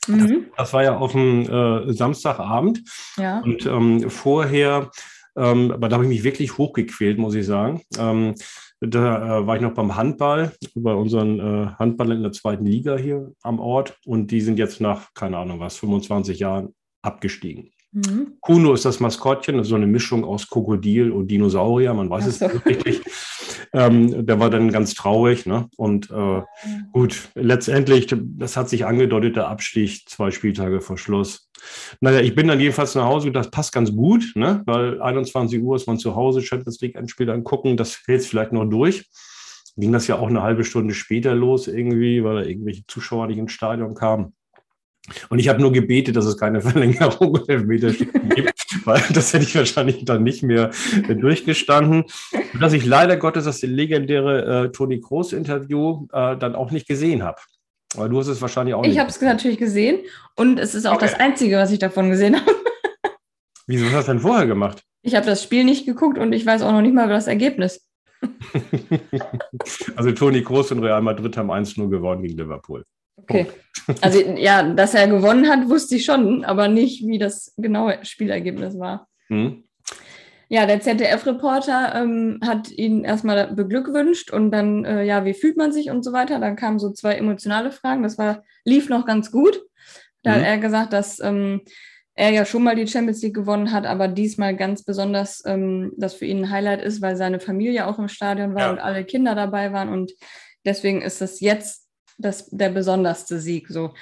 [0.07, 0.47] Mhm.
[0.49, 2.81] Das, das, war ja auf dem äh, Samstagabend.
[3.15, 3.39] Ja.
[3.39, 4.91] Und ähm, vorher,
[5.37, 7.83] ähm, aber da habe ich mich wirklich hochgequält, muss ich sagen.
[7.97, 8.35] Ähm,
[8.81, 12.97] da äh, war ich noch beim Handball, bei unseren äh, Handball in der zweiten Liga
[12.97, 13.99] hier am Ort.
[14.05, 17.71] Und die sind jetzt nach, keine Ahnung was, 25 Jahren abgestiegen.
[17.91, 18.37] Mhm.
[18.39, 22.45] Kuno ist das Maskottchen, so eine Mischung aus Krokodil und Dinosaurier, man weiß so.
[22.45, 23.01] es nicht richtig.
[23.73, 25.45] Ähm, der war dann ganz traurig.
[25.45, 25.69] Ne?
[25.77, 26.41] Und äh,
[26.91, 31.49] gut, letztendlich, das hat sich angedeutet, der Abstieg zwei Spieltage vor Schluss.
[31.99, 34.61] Naja, ich bin dann jedenfalls nach Hause, das passt ganz gut, ne?
[34.65, 38.27] weil 21 Uhr ist man zu Hause, Champions League ein Spiel angucken, das hält es
[38.27, 39.09] vielleicht noch durch.
[39.77, 43.37] Ging das ja auch eine halbe Stunde später los irgendwie, weil da irgendwelche Zuschauer nicht
[43.37, 44.33] ins Stadion kamen.
[45.29, 49.45] Und ich habe nur gebetet, dass es keine Verlängerung oder Elfmeterschießen gibt, weil das hätte
[49.45, 50.71] ich wahrscheinlich dann nicht mehr
[51.07, 52.05] äh, durchgestanden.
[52.59, 57.39] Dass ich leider Gottes das legendäre äh, Toni Kroos-Interview äh, dann auch nicht gesehen habe.
[57.95, 58.95] Weil du hast es wahrscheinlich auch ich nicht.
[58.95, 59.99] Ich habe es natürlich gesehen
[60.35, 61.07] und es ist auch okay.
[61.07, 62.55] das Einzige, was ich davon gesehen habe.
[63.67, 64.83] Wieso hast du das denn vorher gemacht?
[65.01, 67.87] Ich habe das Spiel nicht geguckt und ich weiß auch noch nicht mal das Ergebnis.
[69.95, 72.85] also Toni Kroos und Real Madrid haben 1-0 gewonnen gegen Liverpool.
[73.23, 73.47] Okay.
[74.01, 78.77] Also ja, dass er gewonnen hat, wusste ich schon, aber nicht, wie das genaue Spielergebnis
[78.77, 79.07] war.
[79.27, 79.63] Mhm.
[80.49, 85.71] Ja, der ZDF-Reporter ähm, hat ihn erstmal beglückwünscht und dann, äh, ja, wie fühlt man
[85.71, 86.39] sich und so weiter.
[86.39, 88.03] Dann kamen so zwei emotionale Fragen.
[88.03, 89.61] Das war, lief noch ganz gut.
[90.23, 90.35] Da mhm.
[90.35, 91.61] hat er gesagt, dass ähm,
[92.15, 96.15] er ja schon mal die Champions League gewonnen hat, aber diesmal ganz besonders ähm, das
[96.15, 98.71] für ihn ein Highlight ist, weil seine Familie auch im Stadion war ja.
[98.71, 99.87] und alle Kinder dabei waren.
[99.87, 100.11] Und
[100.65, 101.87] deswegen ist es jetzt
[102.21, 103.67] das, der besonderste Sieg.
[103.69, 103.93] So.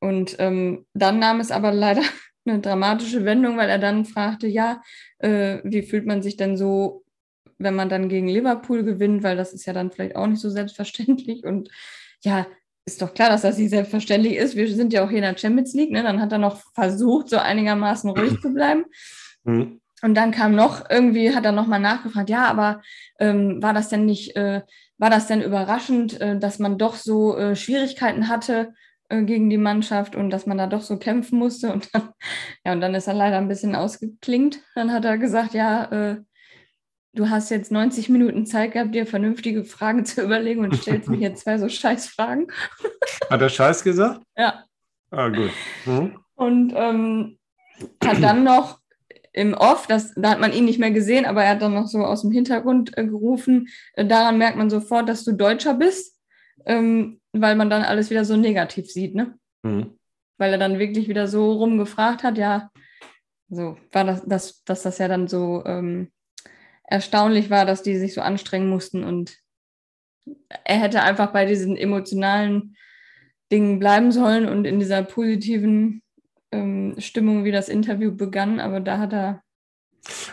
[0.00, 2.02] Und ähm, dann nahm es aber leider
[2.46, 4.82] eine dramatische Wendung, weil er dann fragte, ja,
[5.18, 7.04] äh, wie fühlt man sich denn so,
[7.58, 10.48] wenn man dann gegen Liverpool gewinnt, weil das ist ja dann vielleicht auch nicht so
[10.48, 11.44] selbstverständlich.
[11.44, 11.70] Und
[12.22, 12.46] ja,
[12.86, 14.56] ist doch klar, dass das nicht selbstverständlich ist.
[14.56, 15.90] Wir sind ja auch hier in der Champions League.
[15.90, 16.02] Ne?
[16.02, 18.84] Dann hat er noch versucht, so einigermaßen ruhig zu bleiben.
[19.44, 19.80] Mhm.
[20.02, 22.82] Und dann kam noch, irgendwie hat er nochmal nachgefragt, ja, aber
[23.18, 24.62] ähm, war das denn nicht äh,
[24.98, 28.74] war das denn überraschend, äh, dass man doch so äh, Schwierigkeiten hatte
[29.08, 31.72] äh, gegen die Mannschaft und dass man da doch so kämpfen musste.
[31.72, 32.10] Und dann,
[32.64, 34.60] ja, und dann ist er leider ein bisschen ausgeklingt.
[34.74, 36.18] Dann hat er gesagt, ja,
[37.18, 41.18] du hast jetzt 90 Minuten Zeit gehabt, dir vernünftige Fragen zu überlegen und stellst mir
[41.18, 42.46] jetzt zwei so Scheißfragen.
[43.30, 44.22] Hat er Scheiß gesagt?
[44.36, 44.64] Ja.
[45.10, 45.50] Ah, gut.
[45.86, 46.18] Mhm.
[46.34, 47.38] Und ähm,
[48.04, 48.78] hat dann noch
[49.32, 51.86] im Off, das, da hat man ihn nicht mehr gesehen, aber er hat dann noch
[51.86, 56.18] so aus dem Hintergrund äh, gerufen, äh, daran merkt man sofort, dass du Deutscher bist,
[56.66, 59.38] ähm, weil man dann alles wieder so negativ sieht, ne?
[59.62, 59.98] Mhm.
[60.38, 62.70] Weil er dann wirklich wieder so rumgefragt hat, ja,
[63.48, 66.10] so war das, dass, dass das ja dann so ähm,
[66.84, 69.36] erstaunlich war, dass die sich so anstrengen mussten und
[70.64, 72.76] er hätte einfach bei diesen emotionalen
[73.50, 76.02] Dingen bleiben sollen und in dieser positiven
[76.52, 79.42] ähm, Stimmung, wie das Interview begann, aber da hat er.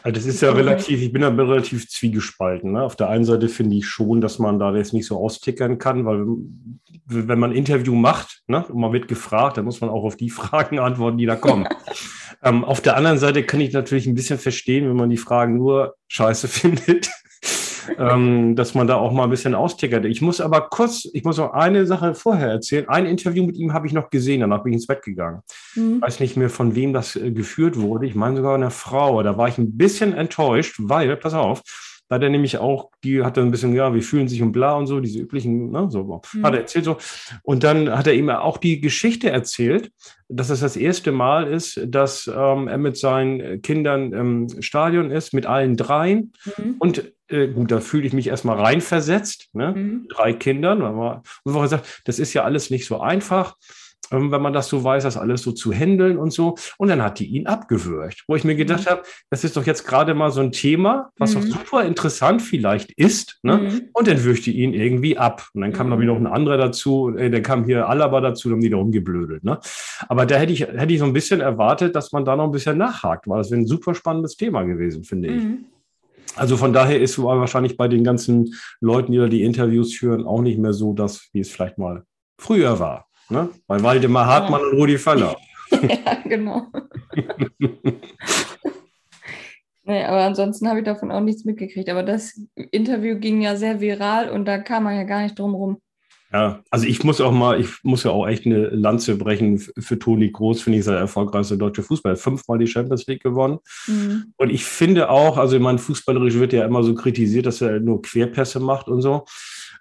[0.03, 2.73] Also das ist ja relativ, ich bin da relativ zwiegespalten.
[2.73, 2.83] Ne?
[2.83, 6.05] Auf der einen Seite finde ich schon, dass man da jetzt nicht so austickern kann,
[6.05, 6.25] weil
[7.07, 10.15] wenn man ein Interview macht ne, und man wird gefragt, dann muss man auch auf
[10.15, 11.67] die Fragen antworten, die da kommen.
[12.43, 15.57] ähm, auf der anderen Seite kann ich natürlich ein bisschen verstehen, wenn man die Fragen
[15.57, 17.09] nur scheiße findet
[17.97, 20.05] ähm, dass man da auch mal ein bisschen austickert.
[20.05, 22.87] Ich muss aber kurz, ich muss noch eine Sache vorher erzählen.
[22.89, 25.41] Ein Interview mit ihm habe ich noch gesehen, danach bin ich ins Bett gegangen.
[25.75, 26.01] Mhm.
[26.01, 28.05] Weiß nicht mehr, von wem das äh, geführt wurde.
[28.05, 29.23] Ich meine sogar einer Frau.
[29.23, 31.61] Da war ich ein bisschen enttäuscht, weil, pass auf,
[32.07, 34.51] da hat er nämlich auch, die hat dann ein bisschen, ja, wir fühlen sich und
[34.51, 36.43] bla und so, diese üblichen, ne, so, mhm.
[36.43, 36.97] hat er erzählt so.
[37.41, 39.91] Und dann hat er ihm auch die Geschichte erzählt,
[40.29, 45.33] dass es das erste Mal ist, dass ähm, er mit seinen Kindern im Stadion ist,
[45.33, 46.33] mit allen dreien.
[46.57, 46.75] Mhm.
[46.79, 49.73] Und äh, gut, da fühle ich mich erstmal reinversetzt, ne?
[49.75, 50.07] Mhm.
[50.09, 50.81] drei Kindern.
[50.81, 53.55] Und wir haben gesagt, das ist ja alles nicht so einfach.
[54.11, 56.55] Ähm, wenn man das so weiß, das alles so zu handeln und so.
[56.77, 58.89] Und dann hat die ihn abgewürgt, wo ich mir gedacht mhm.
[58.89, 61.41] habe, das ist doch jetzt gerade mal so ein Thema, was mhm.
[61.41, 63.39] doch super interessant vielleicht ist.
[63.43, 63.57] Ne?
[63.57, 63.81] Mhm.
[63.93, 65.47] Und dann würgte ihn irgendwie ab.
[65.53, 68.49] Und dann kam noch wieder noch ein anderer dazu, äh, dann kam hier Alaba dazu,
[68.49, 69.43] dann wieder rumgeblödelt.
[69.43, 69.59] Ne?
[70.07, 72.51] Aber da hätte ich, hätte ich so ein bisschen erwartet, dass man da noch ein
[72.51, 75.43] bisschen nachhakt, weil das wäre ein super spannendes Thema gewesen, finde ich.
[75.43, 75.65] Mhm.
[76.35, 80.41] Also von daher ist wahrscheinlich bei den ganzen Leuten, die da die Interviews führen, auch
[80.41, 82.03] nicht mehr so das, wie es vielleicht mal
[82.37, 83.07] früher war.
[83.29, 83.49] Ne?
[83.67, 84.67] Bei Waldemar Hartmann ja.
[84.67, 85.35] und Rudi Völler.
[85.71, 86.67] ja, genau.
[89.83, 91.89] nee, aber ansonsten habe ich davon auch nichts mitgekriegt.
[91.89, 92.39] Aber das
[92.71, 95.81] Interview ging ja sehr viral und da kam man ja gar nicht drum rum.
[96.35, 99.97] Ja, also ich muss auch mal, ich muss ja auch echt eine Lanze brechen für
[99.97, 102.17] Toni Groß, finde ich, der erfolgreichste deutsche Fußballer.
[102.17, 103.59] Fünfmal die Champions League gewonnen.
[103.87, 104.33] Mhm.
[104.35, 107.79] Und ich finde auch, also ich meine, fußballerisch wird ja immer so kritisiert, dass er
[107.79, 109.23] nur Querpässe macht und so.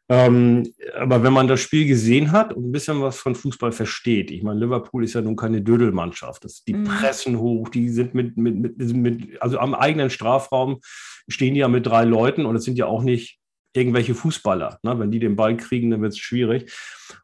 [0.08, 4.30] Ähm, aber wenn man das Spiel gesehen hat und ein bisschen was von Fußball versteht,
[4.30, 6.44] ich meine, Liverpool ist ja nun keine Dödelmannschaft.
[6.44, 6.84] Das, die mhm.
[6.84, 10.80] pressen hoch, die sind mit, mit, mit, mit, also am eigenen Strafraum
[11.28, 13.38] stehen die ja mit drei Leuten und es sind ja auch nicht
[13.72, 14.78] irgendwelche Fußballer.
[14.82, 14.98] Ne?
[14.98, 16.70] Wenn die den Ball kriegen, dann wird es schwierig.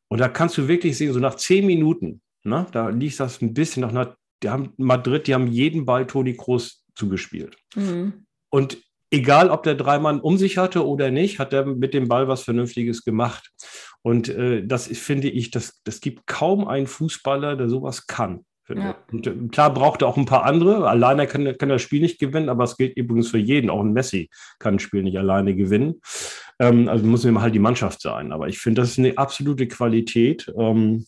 [0.08, 2.66] Und da kannst du wirklich sehen, so nach zehn Minuten, ne?
[2.72, 6.36] da liegt das ein bisschen nach einer die haben Madrid, die haben jeden Ball Toni
[6.36, 7.56] Kroos zugespielt.
[7.74, 8.26] Mhm.
[8.50, 8.78] Und
[9.10, 12.28] egal, ob der drei Mann um sich hatte oder nicht, hat er mit dem Ball
[12.28, 13.50] was Vernünftiges gemacht.
[14.02, 18.44] Und äh, das ist, finde ich, das, das gibt kaum einen Fußballer, der sowas kann.
[18.68, 18.96] Ja.
[19.10, 20.88] Und, äh, klar braucht er auch ein paar andere.
[20.88, 23.68] Alleine kann, kann er das Spiel nicht gewinnen, aber es gilt übrigens für jeden.
[23.68, 26.00] Auch ein Messi kann ein Spiel nicht alleine gewinnen.
[26.58, 28.32] Ähm, also muss immer halt die Mannschaft sein.
[28.32, 30.52] Aber ich finde, das ist eine absolute Qualität.
[30.56, 31.04] Ähm,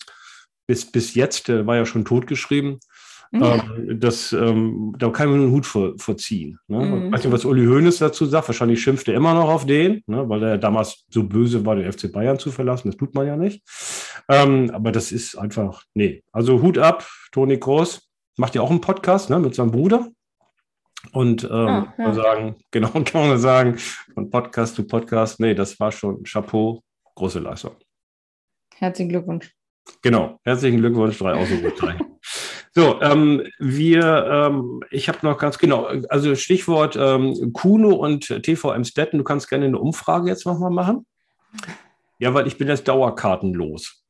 [0.66, 2.78] bis, bis jetzt, der war ja schon totgeschrieben.
[3.32, 3.54] Ja.
[3.54, 6.58] Ähm, das, ähm, da kann man nur einen Hut vor, vorziehen.
[6.68, 6.84] Ne?
[6.84, 7.06] Mhm.
[7.06, 8.48] Ich weiß nicht, was Uli Hoeneß dazu sagt.
[8.48, 10.28] Wahrscheinlich schimpft er immer noch auf den, ne?
[10.28, 12.88] weil er damals so böse war, den FC Bayern zu verlassen.
[12.90, 13.62] Das tut man ja nicht.
[14.28, 16.22] Ähm, aber das ist einfach, nee.
[16.30, 18.06] Also Hut ab, Toni Groß.
[18.36, 19.38] Macht ja auch einen Podcast ne?
[19.38, 20.08] mit seinem Bruder.
[21.12, 22.14] Und ähm, ah, ja.
[22.14, 23.78] sagen, genau, kann man sagen,
[24.14, 26.82] von Podcast zu Podcast, nee, das war schon Chapeau,
[27.14, 27.72] große Leistung.
[28.76, 29.54] Herzlichen Glückwunsch.
[30.02, 32.06] Genau, herzlichen Glückwunsch, drei Ausrufezeichen.
[32.74, 38.84] So, ähm, wir, ähm, ich habe noch ganz genau, also Stichwort ähm, Kuno und TVM
[38.84, 41.04] Stetten, du kannst gerne eine Umfrage jetzt nochmal machen.
[42.18, 44.02] Ja, weil ich bin jetzt dauerkartenlos.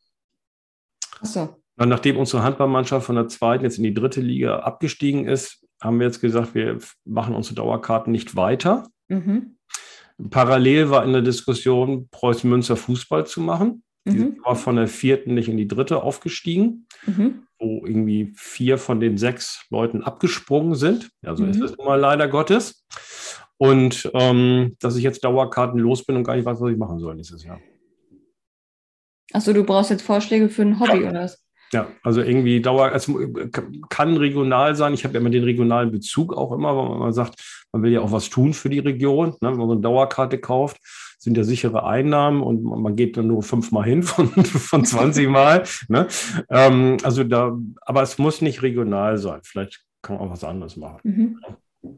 [1.21, 1.57] Ach so.
[1.77, 6.07] Nachdem unsere Handballmannschaft von der zweiten jetzt in die dritte Liga abgestiegen ist, haben wir
[6.07, 8.87] jetzt gesagt, wir machen unsere Dauerkarten nicht weiter.
[9.09, 9.57] Mhm.
[10.31, 13.83] Parallel war in der Diskussion, Preußen Münster Fußball zu machen.
[14.05, 14.39] Die mhm.
[14.45, 16.87] war von der vierten nicht in die dritte aufgestiegen.
[17.07, 21.11] Mhm wo irgendwie vier von den sechs Leuten abgesprungen sind.
[21.25, 21.51] Also mhm.
[21.51, 22.85] ist es immer leider Gottes.
[23.57, 26.99] Und ähm, dass ich jetzt Dauerkarten los bin und gar nicht weiß, was ich machen
[26.99, 27.61] soll nächstes Jahr.
[29.33, 31.43] Achso, du brauchst jetzt Vorschläge für ein Hobby oder was?
[31.73, 33.19] Ja, also irgendwie Dauer, also
[33.89, 34.93] kann regional sein.
[34.93, 38.01] Ich habe ja immer den regionalen Bezug auch immer, weil man sagt, man will ja
[38.01, 39.31] auch was tun für die Region.
[39.41, 39.53] Ne?
[39.53, 40.77] Wenn man so eine Dauerkarte kauft,
[41.23, 45.63] sind ja sichere Einnahmen und man geht dann nur fünfmal hin von, von 20 Mal.
[45.87, 46.09] Ne?
[46.51, 49.39] Ähm, also da, aber es muss nicht regional sein.
[49.45, 51.01] Vielleicht kann man auch was anderes machen.
[51.05, 51.93] Mhm.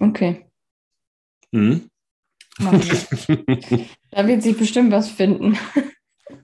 [0.00, 0.46] Okay.
[1.52, 1.88] Mhm.
[4.10, 5.56] da wird sich bestimmt was finden.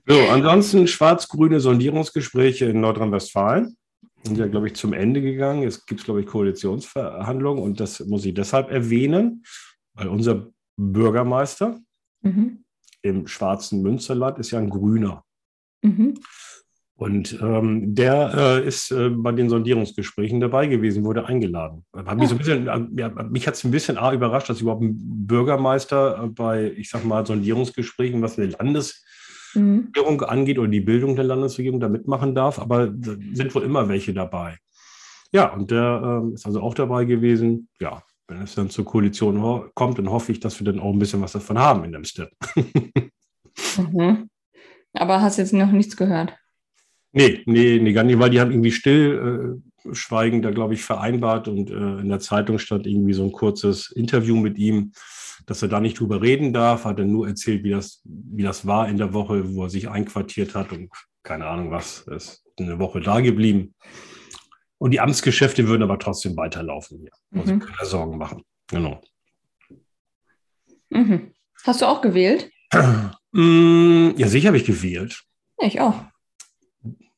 [0.06, 3.76] So, ansonsten schwarz-grüne Sondierungsgespräche in Nordrhein-Westfalen
[4.22, 5.64] sind ja, glaube ich, zum Ende gegangen.
[5.64, 9.42] Es gibt, glaube ich, Koalitionsverhandlungen und das muss ich deshalb erwähnen,
[9.94, 11.80] weil unser Bürgermeister
[12.22, 12.64] mhm.
[13.02, 15.24] im schwarzen Münsterland ist ja ein Grüner.
[15.82, 16.14] Mhm.
[16.98, 21.84] Und ähm, der äh, ist äh, bei den Sondierungsgesprächen dabei gewesen, wurde eingeladen.
[21.94, 24.60] Hat mich, so ein bisschen, äh, ja, mich hat es ein bisschen A, überrascht, dass
[24.60, 30.24] überhaupt ein Bürgermeister äh, bei, ich sag mal, Sondierungsgesprächen, was eine Landesregierung mhm.
[30.24, 32.92] angeht oder die Bildung der Landesregierung da mitmachen darf, aber
[33.32, 34.56] sind wohl immer welche dabei.
[35.30, 37.68] Ja, und der äh, ist also auch dabei gewesen.
[37.78, 40.98] Ja, wenn es dann zur Koalition kommt, dann hoffe ich, dass wir dann auch ein
[40.98, 42.30] bisschen was davon haben in dem Step.
[43.76, 44.28] mhm.
[44.92, 46.34] Aber hast jetzt noch nichts gehört?
[47.12, 51.48] Nee, nee, nee, gar nicht, weil die haben irgendwie stillschweigend äh, da, glaube ich, vereinbart
[51.48, 54.92] und äh, in der Zeitung stand irgendwie so ein kurzes Interview mit ihm,
[55.46, 58.66] dass er da nicht drüber reden darf, hat er nur erzählt, wie das, wie das
[58.66, 60.90] war in der Woche, wo er sich einquartiert hat und
[61.22, 63.74] keine Ahnung was, er ist eine Woche da geblieben.
[64.78, 67.10] Und die Amtsgeschäfte würden aber trotzdem weiterlaufen hier.
[67.30, 67.60] Muss mhm.
[67.60, 68.44] ich keine Sorgen machen.
[68.68, 69.00] Genau.
[70.90, 71.32] Mhm.
[71.64, 72.50] Hast du auch gewählt?
[73.32, 75.22] Mm, ja, sicher habe ich gewählt.
[75.58, 75.94] Ich auch.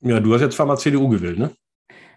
[0.00, 1.54] Ja, du hast jetzt zweimal CDU gewählt, ne?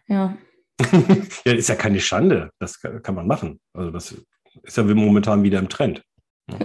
[0.07, 0.37] Ja.
[1.45, 2.51] ja, ist ja keine Schande.
[2.59, 3.59] Das kann man machen.
[3.73, 4.15] Also das
[4.63, 6.03] ist ja momentan wieder im Trend.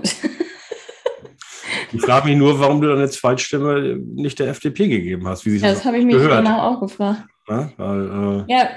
[1.93, 5.45] ich frage mich nur, warum du dann jetzt Zweitstimme nicht der FDP gegeben hast.
[5.45, 6.33] Wie ja, das habe ich mich gehört.
[6.33, 7.25] danach auch gefragt.
[7.49, 8.69] Ja, weil, äh, ja,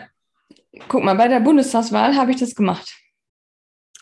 [0.88, 2.98] guck mal, bei der Bundestagswahl habe ich das gemacht.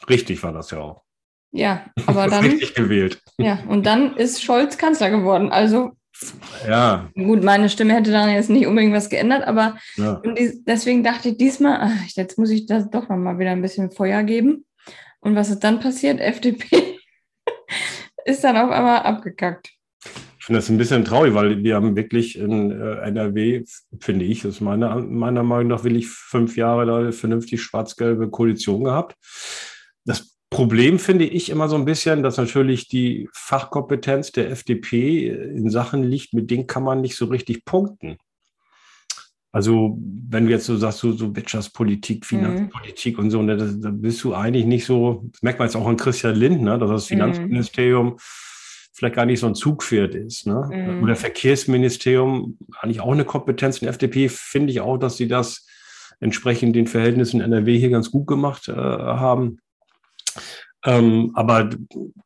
[0.10, 1.04] Richtig war das ja auch.
[1.52, 2.44] Ja, aber dann.
[2.44, 3.22] richtig gewählt.
[3.38, 5.52] Ja, und dann ist Scholz Kanzler geworden.
[5.52, 5.92] Also.
[6.68, 7.10] Ja.
[7.16, 10.22] Gut, meine Stimme hätte dann jetzt nicht unbedingt was geändert, aber ja.
[10.68, 14.24] deswegen dachte ich diesmal, ach, jetzt muss ich das doch noch wieder ein bisschen Feuer
[14.24, 14.66] geben.
[15.22, 16.20] Und was ist dann passiert?
[16.20, 17.00] FDP
[18.26, 19.79] ist dann auf einmal abgekackt
[20.50, 23.66] finde das ein bisschen traurig, weil wir haben wirklich in äh, NRW,
[24.00, 29.16] finde ich, ist meine, meiner Meinung nach wirklich fünf Jahre da vernünftig schwarz-gelbe Koalition gehabt.
[30.06, 35.70] Das Problem finde ich immer so ein bisschen, dass natürlich die Fachkompetenz der FDP in
[35.70, 38.18] Sachen liegt, mit denen kann man nicht so richtig punkten.
[39.52, 43.24] Also, wenn du jetzt so sagst, so, so Wirtschaftspolitik, Finanzpolitik mhm.
[43.24, 45.98] und so, ne, da bist du eigentlich nicht so, das merkt man jetzt auch an
[45.98, 47.10] Christian Lindner, dass das mhm.
[47.10, 48.18] Finanzministerium mhm
[49.00, 50.46] vielleicht gar nicht so ein Zugpferd ist.
[50.46, 50.70] Ne?
[50.72, 51.04] Mhm.
[51.04, 55.66] Oder Verkehrsministerium, eigentlich auch eine Kompetenz in der FDP, finde ich auch, dass sie das
[56.20, 59.60] entsprechend den Verhältnissen in NRW hier ganz gut gemacht äh, haben.
[60.86, 61.70] Ähm, aber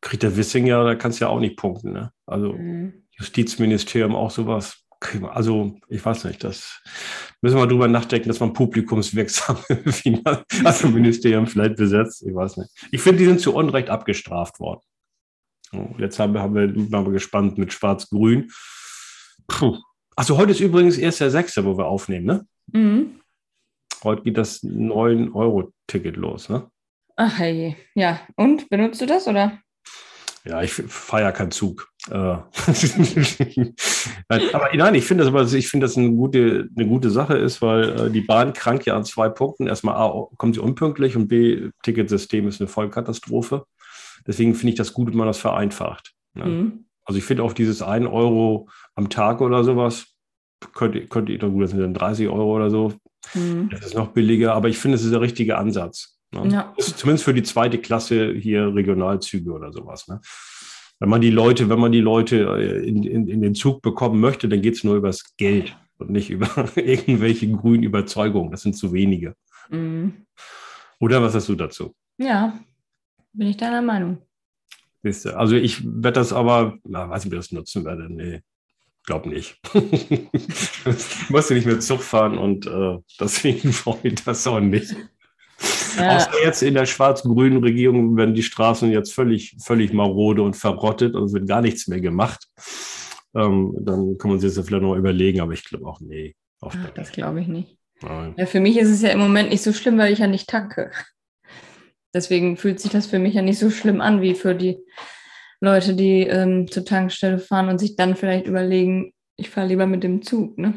[0.00, 1.92] kriegt der Wissing ja, da kannst du ja auch nicht punkten.
[1.92, 2.10] Ne?
[2.26, 3.04] Also mhm.
[3.12, 4.80] Justizministerium auch sowas.
[5.30, 6.80] Also ich weiß nicht, das
[7.42, 9.60] müssen wir drüber nachdenken, dass man publikumswirksame
[10.64, 12.24] also Ministerium vielleicht besetzt.
[12.26, 12.70] Ich weiß nicht.
[12.90, 14.80] Ich finde, die sind zu Unrecht abgestraft worden.
[15.98, 18.50] Jetzt haben wir, haben wir, waren wir gespannt mit Schwarz-Grün.
[20.16, 22.46] Achso, heute ist übrigens erst der 6., wo wir aufnehmen, ne?
[22.72, 23.20] Mhm.
[24.02, 26.68] Heute geht das 9-Euro-Ticket los, ne?
[27.16, 28.20] Ach hey, ja.
[28.36, 29.58] Und benutzt du das oder?
[30.46, 31.88] Ja, ich feiere keinen Zug.
[32.10, 32.14] Äh,
[34.52, 37.62] aber nein, ich finde das aber, ich finde das eine gute, eine gute Sache ist,
[37.62, 39.66] weil äh, die Bahn krankt ja an zwei Punkten.
[39.66, 43.64] Erstmal A, kommt sie unpünktlich und B, Ticketsystem ist eine Vollkatastrophe.
[44.26, 46.14] Deswegen finde ich das gut, wenn man das vereinfacht.
[46.34, 46.44] Ne?
[46.44, 46.84] Mhm.
[47.04, 50.06] Also ich finde auch dieses 1 Euro am Tag oder sowas,
[50.72, 52.94] könnte, könnte ich doch gut, das sind dann 30 Euro oder so.
[53.34, 53.68] Mhm.
[53.70, 56.18] Das ist noch billiger, aber ich finde, es ist der richtige Ansatz.
[56.32, 56.48] Ne?
[56.48, 56.74] Ja.
[56.78, 60.08] Zumindest für die zweite Klasse hier Regionalzüge oder sowas.
[60.08, 60.20] Ne?
[61.00, 64.20] Wenn man die Leute, wenn man die Leute äh, in, in, in den Zug bekommen
[64.20, 68.50] möchte, dann geht es nur übers Geld und nicht über irgendwelche grünen Überzeugungen.
[68.50, 69.34] Das sind zu wenige.
[69.70, 70.26] Mhm.
[71.00, 71.94] Oder was hast du dazu?
[72.18, 72.58] Ja,
[73.34, 74.18] bin ich deiner Meinung.
[75.34, 78.08] Also ich werde das aber, na, weiß nicht, ob ich das nutzen werde.
[78.10, 78.40] Nee,
[79.04, 79.58] glaube nicht.
[79.74, 84.96] ich musste nicht mehr Zug fahren und äh, deswegen freue ich das auch nicht.
[85.98, 86.16] Ja.
[86.16, 91.14] Außer jetzt in der schwarz-grünen Regierung werden die Straßen jetzt völlig, völlig marode und verrottet
[91.14, 92.48] und es wird gar nichts mehr gemacht.
[93.34, 96.34] Ähm, dann kann man sich das vielleicht noch überlegen, aber ich glaube auch, nee.
[96.62, 97.78] Ach, das glaube ich nicht.
[98.36, 100.48] Ja, für mich ist es ja im Moment nicht so schlimm, weil ich ja nicht
[100.48, 100.90] tanke.
[102.14, 104.78] Deswegen fühlt sich das für mich ja nicht so schlimm an wie für die
[105.60, 110.04] Leute, die ähm, zur Tankstelle fahren und sich dann vielleicht überlegen, ich fahre lieber mit
[110.04, 110.56] dem Zug.
[110.56, 110.74] Ne?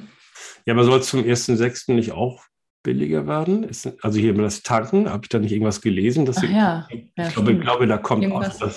[0.66, 1.94] Ja, aber soll es zum 1.6.
[1.94, 2.44] nicht auch
[2.84, 3.64] billiger werden?
[3.64, 6.26] Ist, also hier das Tanken, habe ich da nicht irgendwas gelesen?
[6.26, 8.62] Dass sie, ja, ja, ich, glaube, ich glaube, da kommt irgendwas.
[8.62, 8.72] auch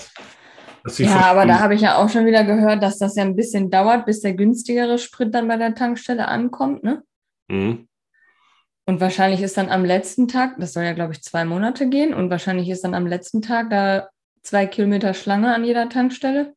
[0.83, 0.97] das.
[0.99, 3.69] ja, aber da habe ich ja auch schon wieder gehört, dass das ja ein bisschen
[3.69, 7.03] dauert, bis der günstigere Sprit dann bei der Tankstelle ankommt, ne?
[7.47, 7.87] Mhm.
[8.91, 12.13] Und wahrscheinlich ist dann am letzten Tag, das soll ja, glaube ich, zwei Monate gehen,
[12.13, 14.09] und wahrscheinlich ist dann am letzten Tag da
[14.41, 16.53] zwei Kilometer Schlange an jeder Tankstelle.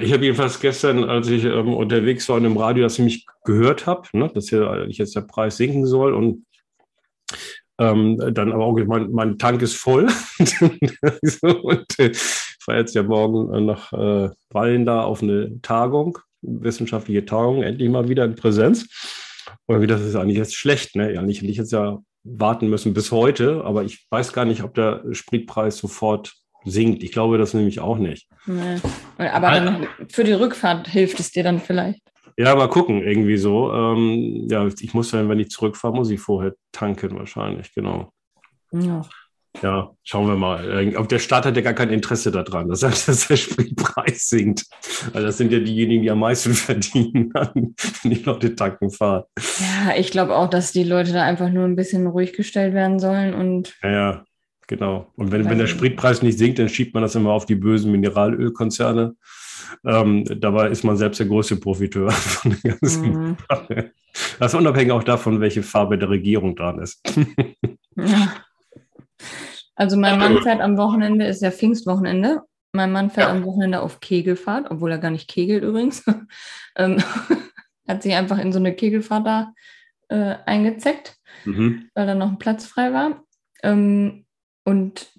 [0.00, 3.86] Ich habe jedenfalls gestern, als ich ähm, unterwegs war und im Radio das nämlich gehört
[3.86, 6.46] habe, ne, dass hier jetzt der Preis sinken soll und
[7.80, 10.06] ähm, dann aber auch, mein, mein Tank ist voll.
[11.40, 16.18] und äh, ich fahre jetzt ja morgen äh, nach äh, Wallen da auf eine Tagung,
[16.42, 18.86] wissenschaftliche Tagung, endlich mal wieder in Präsenz.
[19.66, 21.18] Und wie das ist eigentlich jetzt schlecht, ne?
[21.18, 24.74] Eigentlich hätte ich jetzt ja warten müssen bis heute, aber ich weiß gar nicht, ob
[24.74, 26.34] der Spritpreis sofort
[26.64, 27.02] sinkt.
[27.02, 28.28] Ich glaube das nämlich auch nicht.
[28.46, 28.80] Nee.
[29.16, 32.00] Aber dann für die Rückfahrt hilft es dir dann vielleicht.
[32.36, 33.72] Ja, mal gucken, irgendwie so.
[33.72, 38.12] Ähm, ja, ich muss dann, wenn ich zurückfahre, muss ich vorher tanken wahrscheinlich, genau.
[38.72, 39.02] Ja.
[39.62, 40.96] Ja, schauen wir mal.
[40.96, 44.64] Auf der Staat hat ja gar kein Interesse daran, dass, dass der Spritpreis sinkt.
[45.12, 47.74] Weil das sind ja diejenigen, die am meisten verdienen, wenn
[48.10, 49.24] die Leute tanken fahren.
[49.60, 52.98] Ja, ich glaube auch, dass die Leute da einfach nur ein bisschen ruhig gestellt werden
[52.98, 53.74] sollen und.
[53.82, 54.24] Ja, ja.
[54.68, 55.10] Genau.
[55.16, 57.90] Und wenn, wenn der Spritpreis nicht sinkt, dann schiebt man das immer auf die bösen
[57.90, 59.14] Mineralölkonzerne.
[59.84, 63.36] Ähm, dabei ist man selbst der größte Profiteur von der ganzen mhm.
[63.48, 63.92] Sache.
[64.38, 67.00] Das ist unabhängig auch davon, welche Farbe der Regierung dran ist.
[67.96, 68.34] ja.
[69.78, 72.42] Also mein Mann fährt am Wochenende, ist ja Pfingstwochenende.
[72.72, 73.32] Mein Mann fährt ja.
[73.32, 76.04] am Wochenende auf Kegelfahrt, obwohl er gar nicht kegelt übrigens.
[76.76, 76.98] ähm,
[77.88, 79.54] hat sich einfach in so eine Kegelfahrt da
[80.08, 81.88] äh, eingezeckt, mhm.
[81.94, 83.22] weil da noch ein Platz frei war.
[83.62, 84.26] Ähm,
[84.64, 85.12] und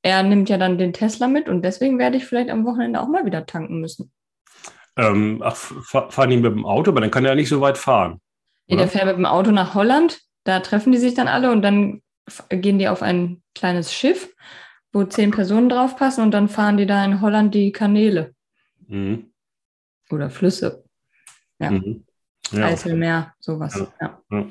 [0.00, 3.08] er nimmt ja dann den Tesla mit und deswegen werde ich vielleicht am Wochenende auch
[3.08, 4.10] mal wieder tanken müssen.
[4.96, 7.76] Ähm, ach, fahren die mit dem Auto, aber dann kann er ja nicht so weit
[7.76, 8.18] fahren.
[8.66, 11.60] Nee, der fährt mit dem Auto nach Holland, da treffen die sich dann alle und
[11.60, 12.00] dann
[12.48, 14.34] gehen die auf ein kleines Schiff,
[14.92, 18.34] wo zehn Personen draufpassen und dann fahren die da in Holland die Kanäle.
[18.88, 19.32] Mhm.
[20.10, 20.84] Oder Flüsse.
[21.58, 21.70] Ja.
[21.70, 22.04] Mhm.
[22.52, 22.66] ja.
[22.66, 23.82] Eiselmeer, sowas.
[24.00, 24.22] Ja.
[24.30, 24.46] ja.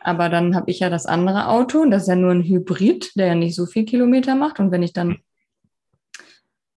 [0.00, 3.26] Aber dann habe ich ja das andere Auto, das ist ja nur ein Hybrid, der
[3.26, 4.60] ja nicht so viel Kilometer macht.
[4.60, 5.18] Und wenn ich dann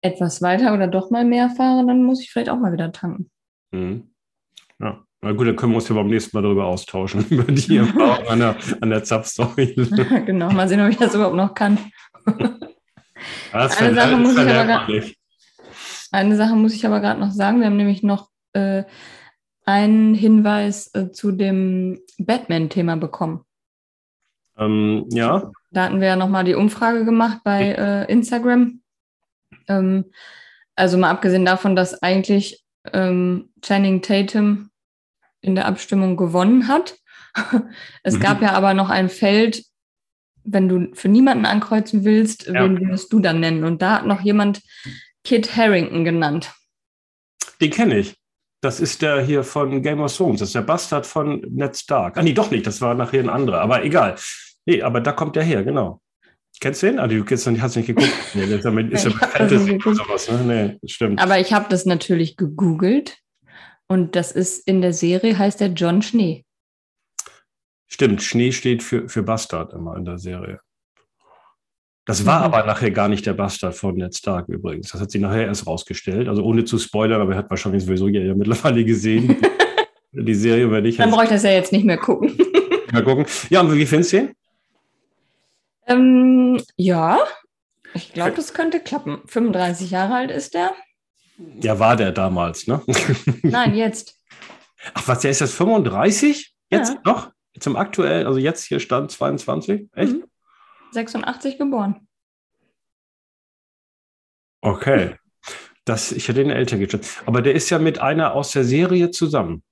[0.01, 3.29] etwas weiter oder doch mal mehr fahre, dann muss ich vielleicht auch mal wieder tanken.
[3.71, 4.11] Mhm.
[4.79, 5.05] Ja.
[5.23, 8.27] Na gut, dann können wir uns ja beim nächsten Mal darüber austauschen, über die Erfahrung
[8.27, 10.23] an der, an der Zapfsäule.
[10.25, 11.77] genau, mal sehen, ob ich das überhaupt noch kann.
[13.51, 14.89] eine, Sache muss ich aber grad,
[16.11, 17.59] eine Sache muss ich aber gerade noch sagen.
[17.59, 18.83] Wir haben nämlich noch äh,
[19.65, 23.45] einen Hinweis äh, zu dem Batman-Thema bekommen.
[24.57, 25.51] Ähm, ja.
[25.69, 28.81] Da hatten wir ja nochmal die Umfrage gemacht bei äh, Instagram.
[29.67, 30.05] Ähm,
[30.75, 34.70] also mal abgesehen davon, dass eigentlich ähm, Channing Tatum
[35.41, 36.97] in der Abstimmung gewonnen hat.
[38.03, 38.43] es gab mhm.
[38.43, 39.63] ja aber noch ein Feld,
[40.43, 42.63] wenn du für niemanden ankreuzen willst, ja.
[42.63, 43.63] wen würdest du dann nennen?
[43.63, 44.61] Und da hat noch jemand
[45.23, 46.51] Kit Harrington genannt.
[47.59, 48.15] Den kenne ich.
[48.61, 50.39] Das ist der hier von Game of Thrones.
[50.39, 52.17] Das ist der Bastard von Ned Stark.
[52.17, 52.65] Ah, nee, doch nicht.
[52.67, 53.61] Das war nachher ein anderer.
[53.61, 54.15] Aber egal.
[54.65, 55.99] Nee, aber da kommt der her, genau.
[56.59, 56.99] Kennst du den?
[56.99, 58.11] Ah, du kennst, hast nicht geguckt.
[58.35, 60.29] Nee, das ist ja mit, ist ja mit Fantasy oder sowas.
[60.29, 60.77] Ne?
[60.81, 61.19] Nee, stimmt.
[61.19, 63.17] Aber ich habe das natürlich gegoogelt.
[63.91, 66.45] Und das ist in der Serie heißt der John Schnee.
[67.87, 70.61] Stimmt, Schnee steht für, für Bastard immer in der Serie.
[72.05, 72.45] Das war mhm.
[72.45, 74.91] aber nachher gar nicht der Bastard von Ned Stark übrigens.
[74.91, 76.29] Das hat sie nachher erst rausgestellt.
[76.29, 79.35] Also ohne zu spoilern, aber er hat wahrscheinlich sowieso ja mittlerweile gesehen.
[80.13, 80.95] die Serie werde ich.
[80.95, 82.37] Dann brauche ich das ja jetzt nicht mehr gucken.
[82.93, 83.25] mal gucken.
[83.49, 84.35] Ja, und wie findest du ihn?
[85.87, 87.19] Ähm, ja,
[87.93, 89.19] ich glaube, das könnte klappen.
[89.25, 90.71] 35 Jahre alt ist er.
[91.61, 92.81] Ja, war der damals, ne?
[93.43, 94.19] Nein, jetzt.
[94.93, 96.53] Ach, was, der ist jetzt 35?
[96.69, 97.01] Jetzt ja.
[97.05, 97.31] noch?
[97.59, 99.89] Zum aktuellen, also jetzt hier stand 22?
[99.93, 100.13] Echt?
[100.13, 100.23] Mhm.
[100.91, 102.07] 86 geboren.
[104.61, 105.15] Okay.
[105.85, 107.23] Das, ich hätte den älter geschätzt.
[107.25, 109.63] Aber der ist ja mit einer aus der Serie zusammen.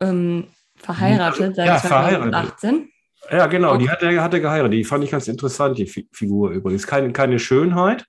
[0.00, 2.30] Ähm, verheiratet seit ja, 2018.
[2.30, 2.90] Verheiratet.
[3.30, 3.82] Ja, genau, okay.
[3.82, 4.72] die hat er, hat er geheiratet.
[4.72, 6.86] Die fand ich ganz interessant, die Figur übrigens.
[6.86, 8.06] Keine, keine Schönheit,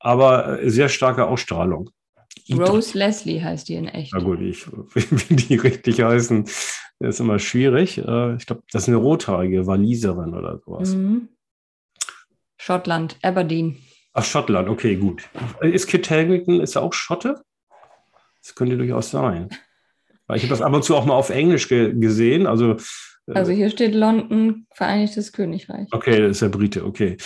[0.00, 1.90] aber äh, sehr starke Ausstrahlung.
[2.52, 4.12] Rose Leslie heißt die in echt.
[4.12, 6.44] Na gut, ich, wie die richtig heißen,
[6.98, 7.98] ist immer schwierig.
[7.98, 10.94] Äh, ich glaube, das ist eine rothaarige Waliserin oder sowas.
[10.94, 11.28] Mhm.
[12.56, 13.78] Schottland, Aberdeen.
[14.12, 15.28] Ach, Schottland, okay, gut.
[15.60, 17.42] Ist Kit Harington, ist er auch Schotte?
[18.42, 19.48] Das könnte durchaus sein.
[20.26, 22.46] Weil ich habe das ab und zu auch mal auf Englisch ge gesehen.
[22.46, 22.76] Also
[23.34, 25.88] also hier steht London, Vereinigtes Königreich.
[25.92, 27.16] Okay, das ist der Brite, okay.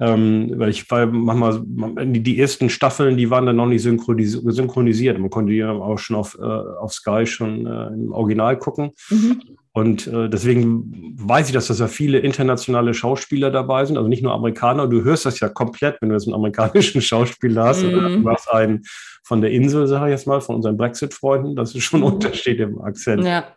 [0.00, 1.60] Ähm, weil ich war manchmal,
[2.06, 5.18] die, ersten Staffeln, die waren dann noch nicht synchronis synchronisiert.
[5.18, 8.92] Man konnte die ja auch schon auf, äh, auf Sky schon äh, im Original gucken.
[9.10, 9.40] Mhm.
[9.72, 14.22] Und äh, deswegen weiß ich, dass das ja viele internationale Schauspieler dabei sind, also nicht
[14.22, 14.86] nur Amerikaner.
[14.86, 17.94] Du hörst das ja komplett, wenn du jetzt einen amerikanischen Schauspieler hast mhm.
[17.94, 18.82] oder du hast einen
[19.24, 21.54] von der Insel, sage ich jetzt mal, von unseren Brexit-Freunden.
[21.54, 22.14] Das ist schon ein mhm.
[22.14, 23.24] Unterschied im Akzent.
[23.24, 23.48] Ja.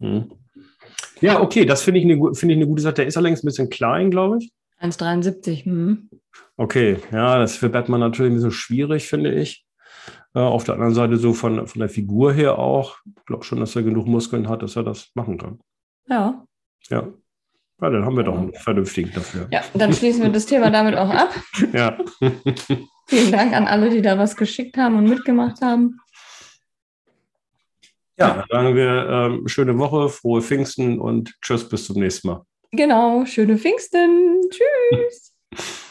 [0.00, 0.30] Mhm.
[1.20, 2.94] Ja, okay, das finde ich, eine, find ich eine gute Sache.
[2.94, 4.52] Der ist allerdings ein bisschen klein, glaube ich.
[4.84, 5.64] 1,73.
[5.64, 6.10] Hm.
[6.56, 9.64] Okay, ja, das ist für Batman natürlich ein bisschen schwierig, finde ich.
[10.34, 12.98] Äh, auf der anderen Seite so von, von der Figur her auch.
[13.06, 15.60] Ich glaube schon, dass er genug Muskeln hat, dass er das machen kann.
[16.08, 16.44] Ja.
[16.88, 17.08] Ja.
[17.80, 19.48] Ja, dann haben wir doch einen vernünftigen dafür.
[19.50, 21.34] Ja, dann schließen wir das Thema damit auch ab.
[21.72, 21.98] Ja.
[23.06, 25.98] Vielen Dank an alle, die da was geschickt haben und mitgemacht haben.
[28.16, 32.46] Ja, dann sagen wir ähm, schöne Woche, frohe Pfingsten und tschüss, bis zum nächsten Mal.
[32.76, 34.40] Genau, schöne Pfingsten.
[34.50, 35.32] Tschüss.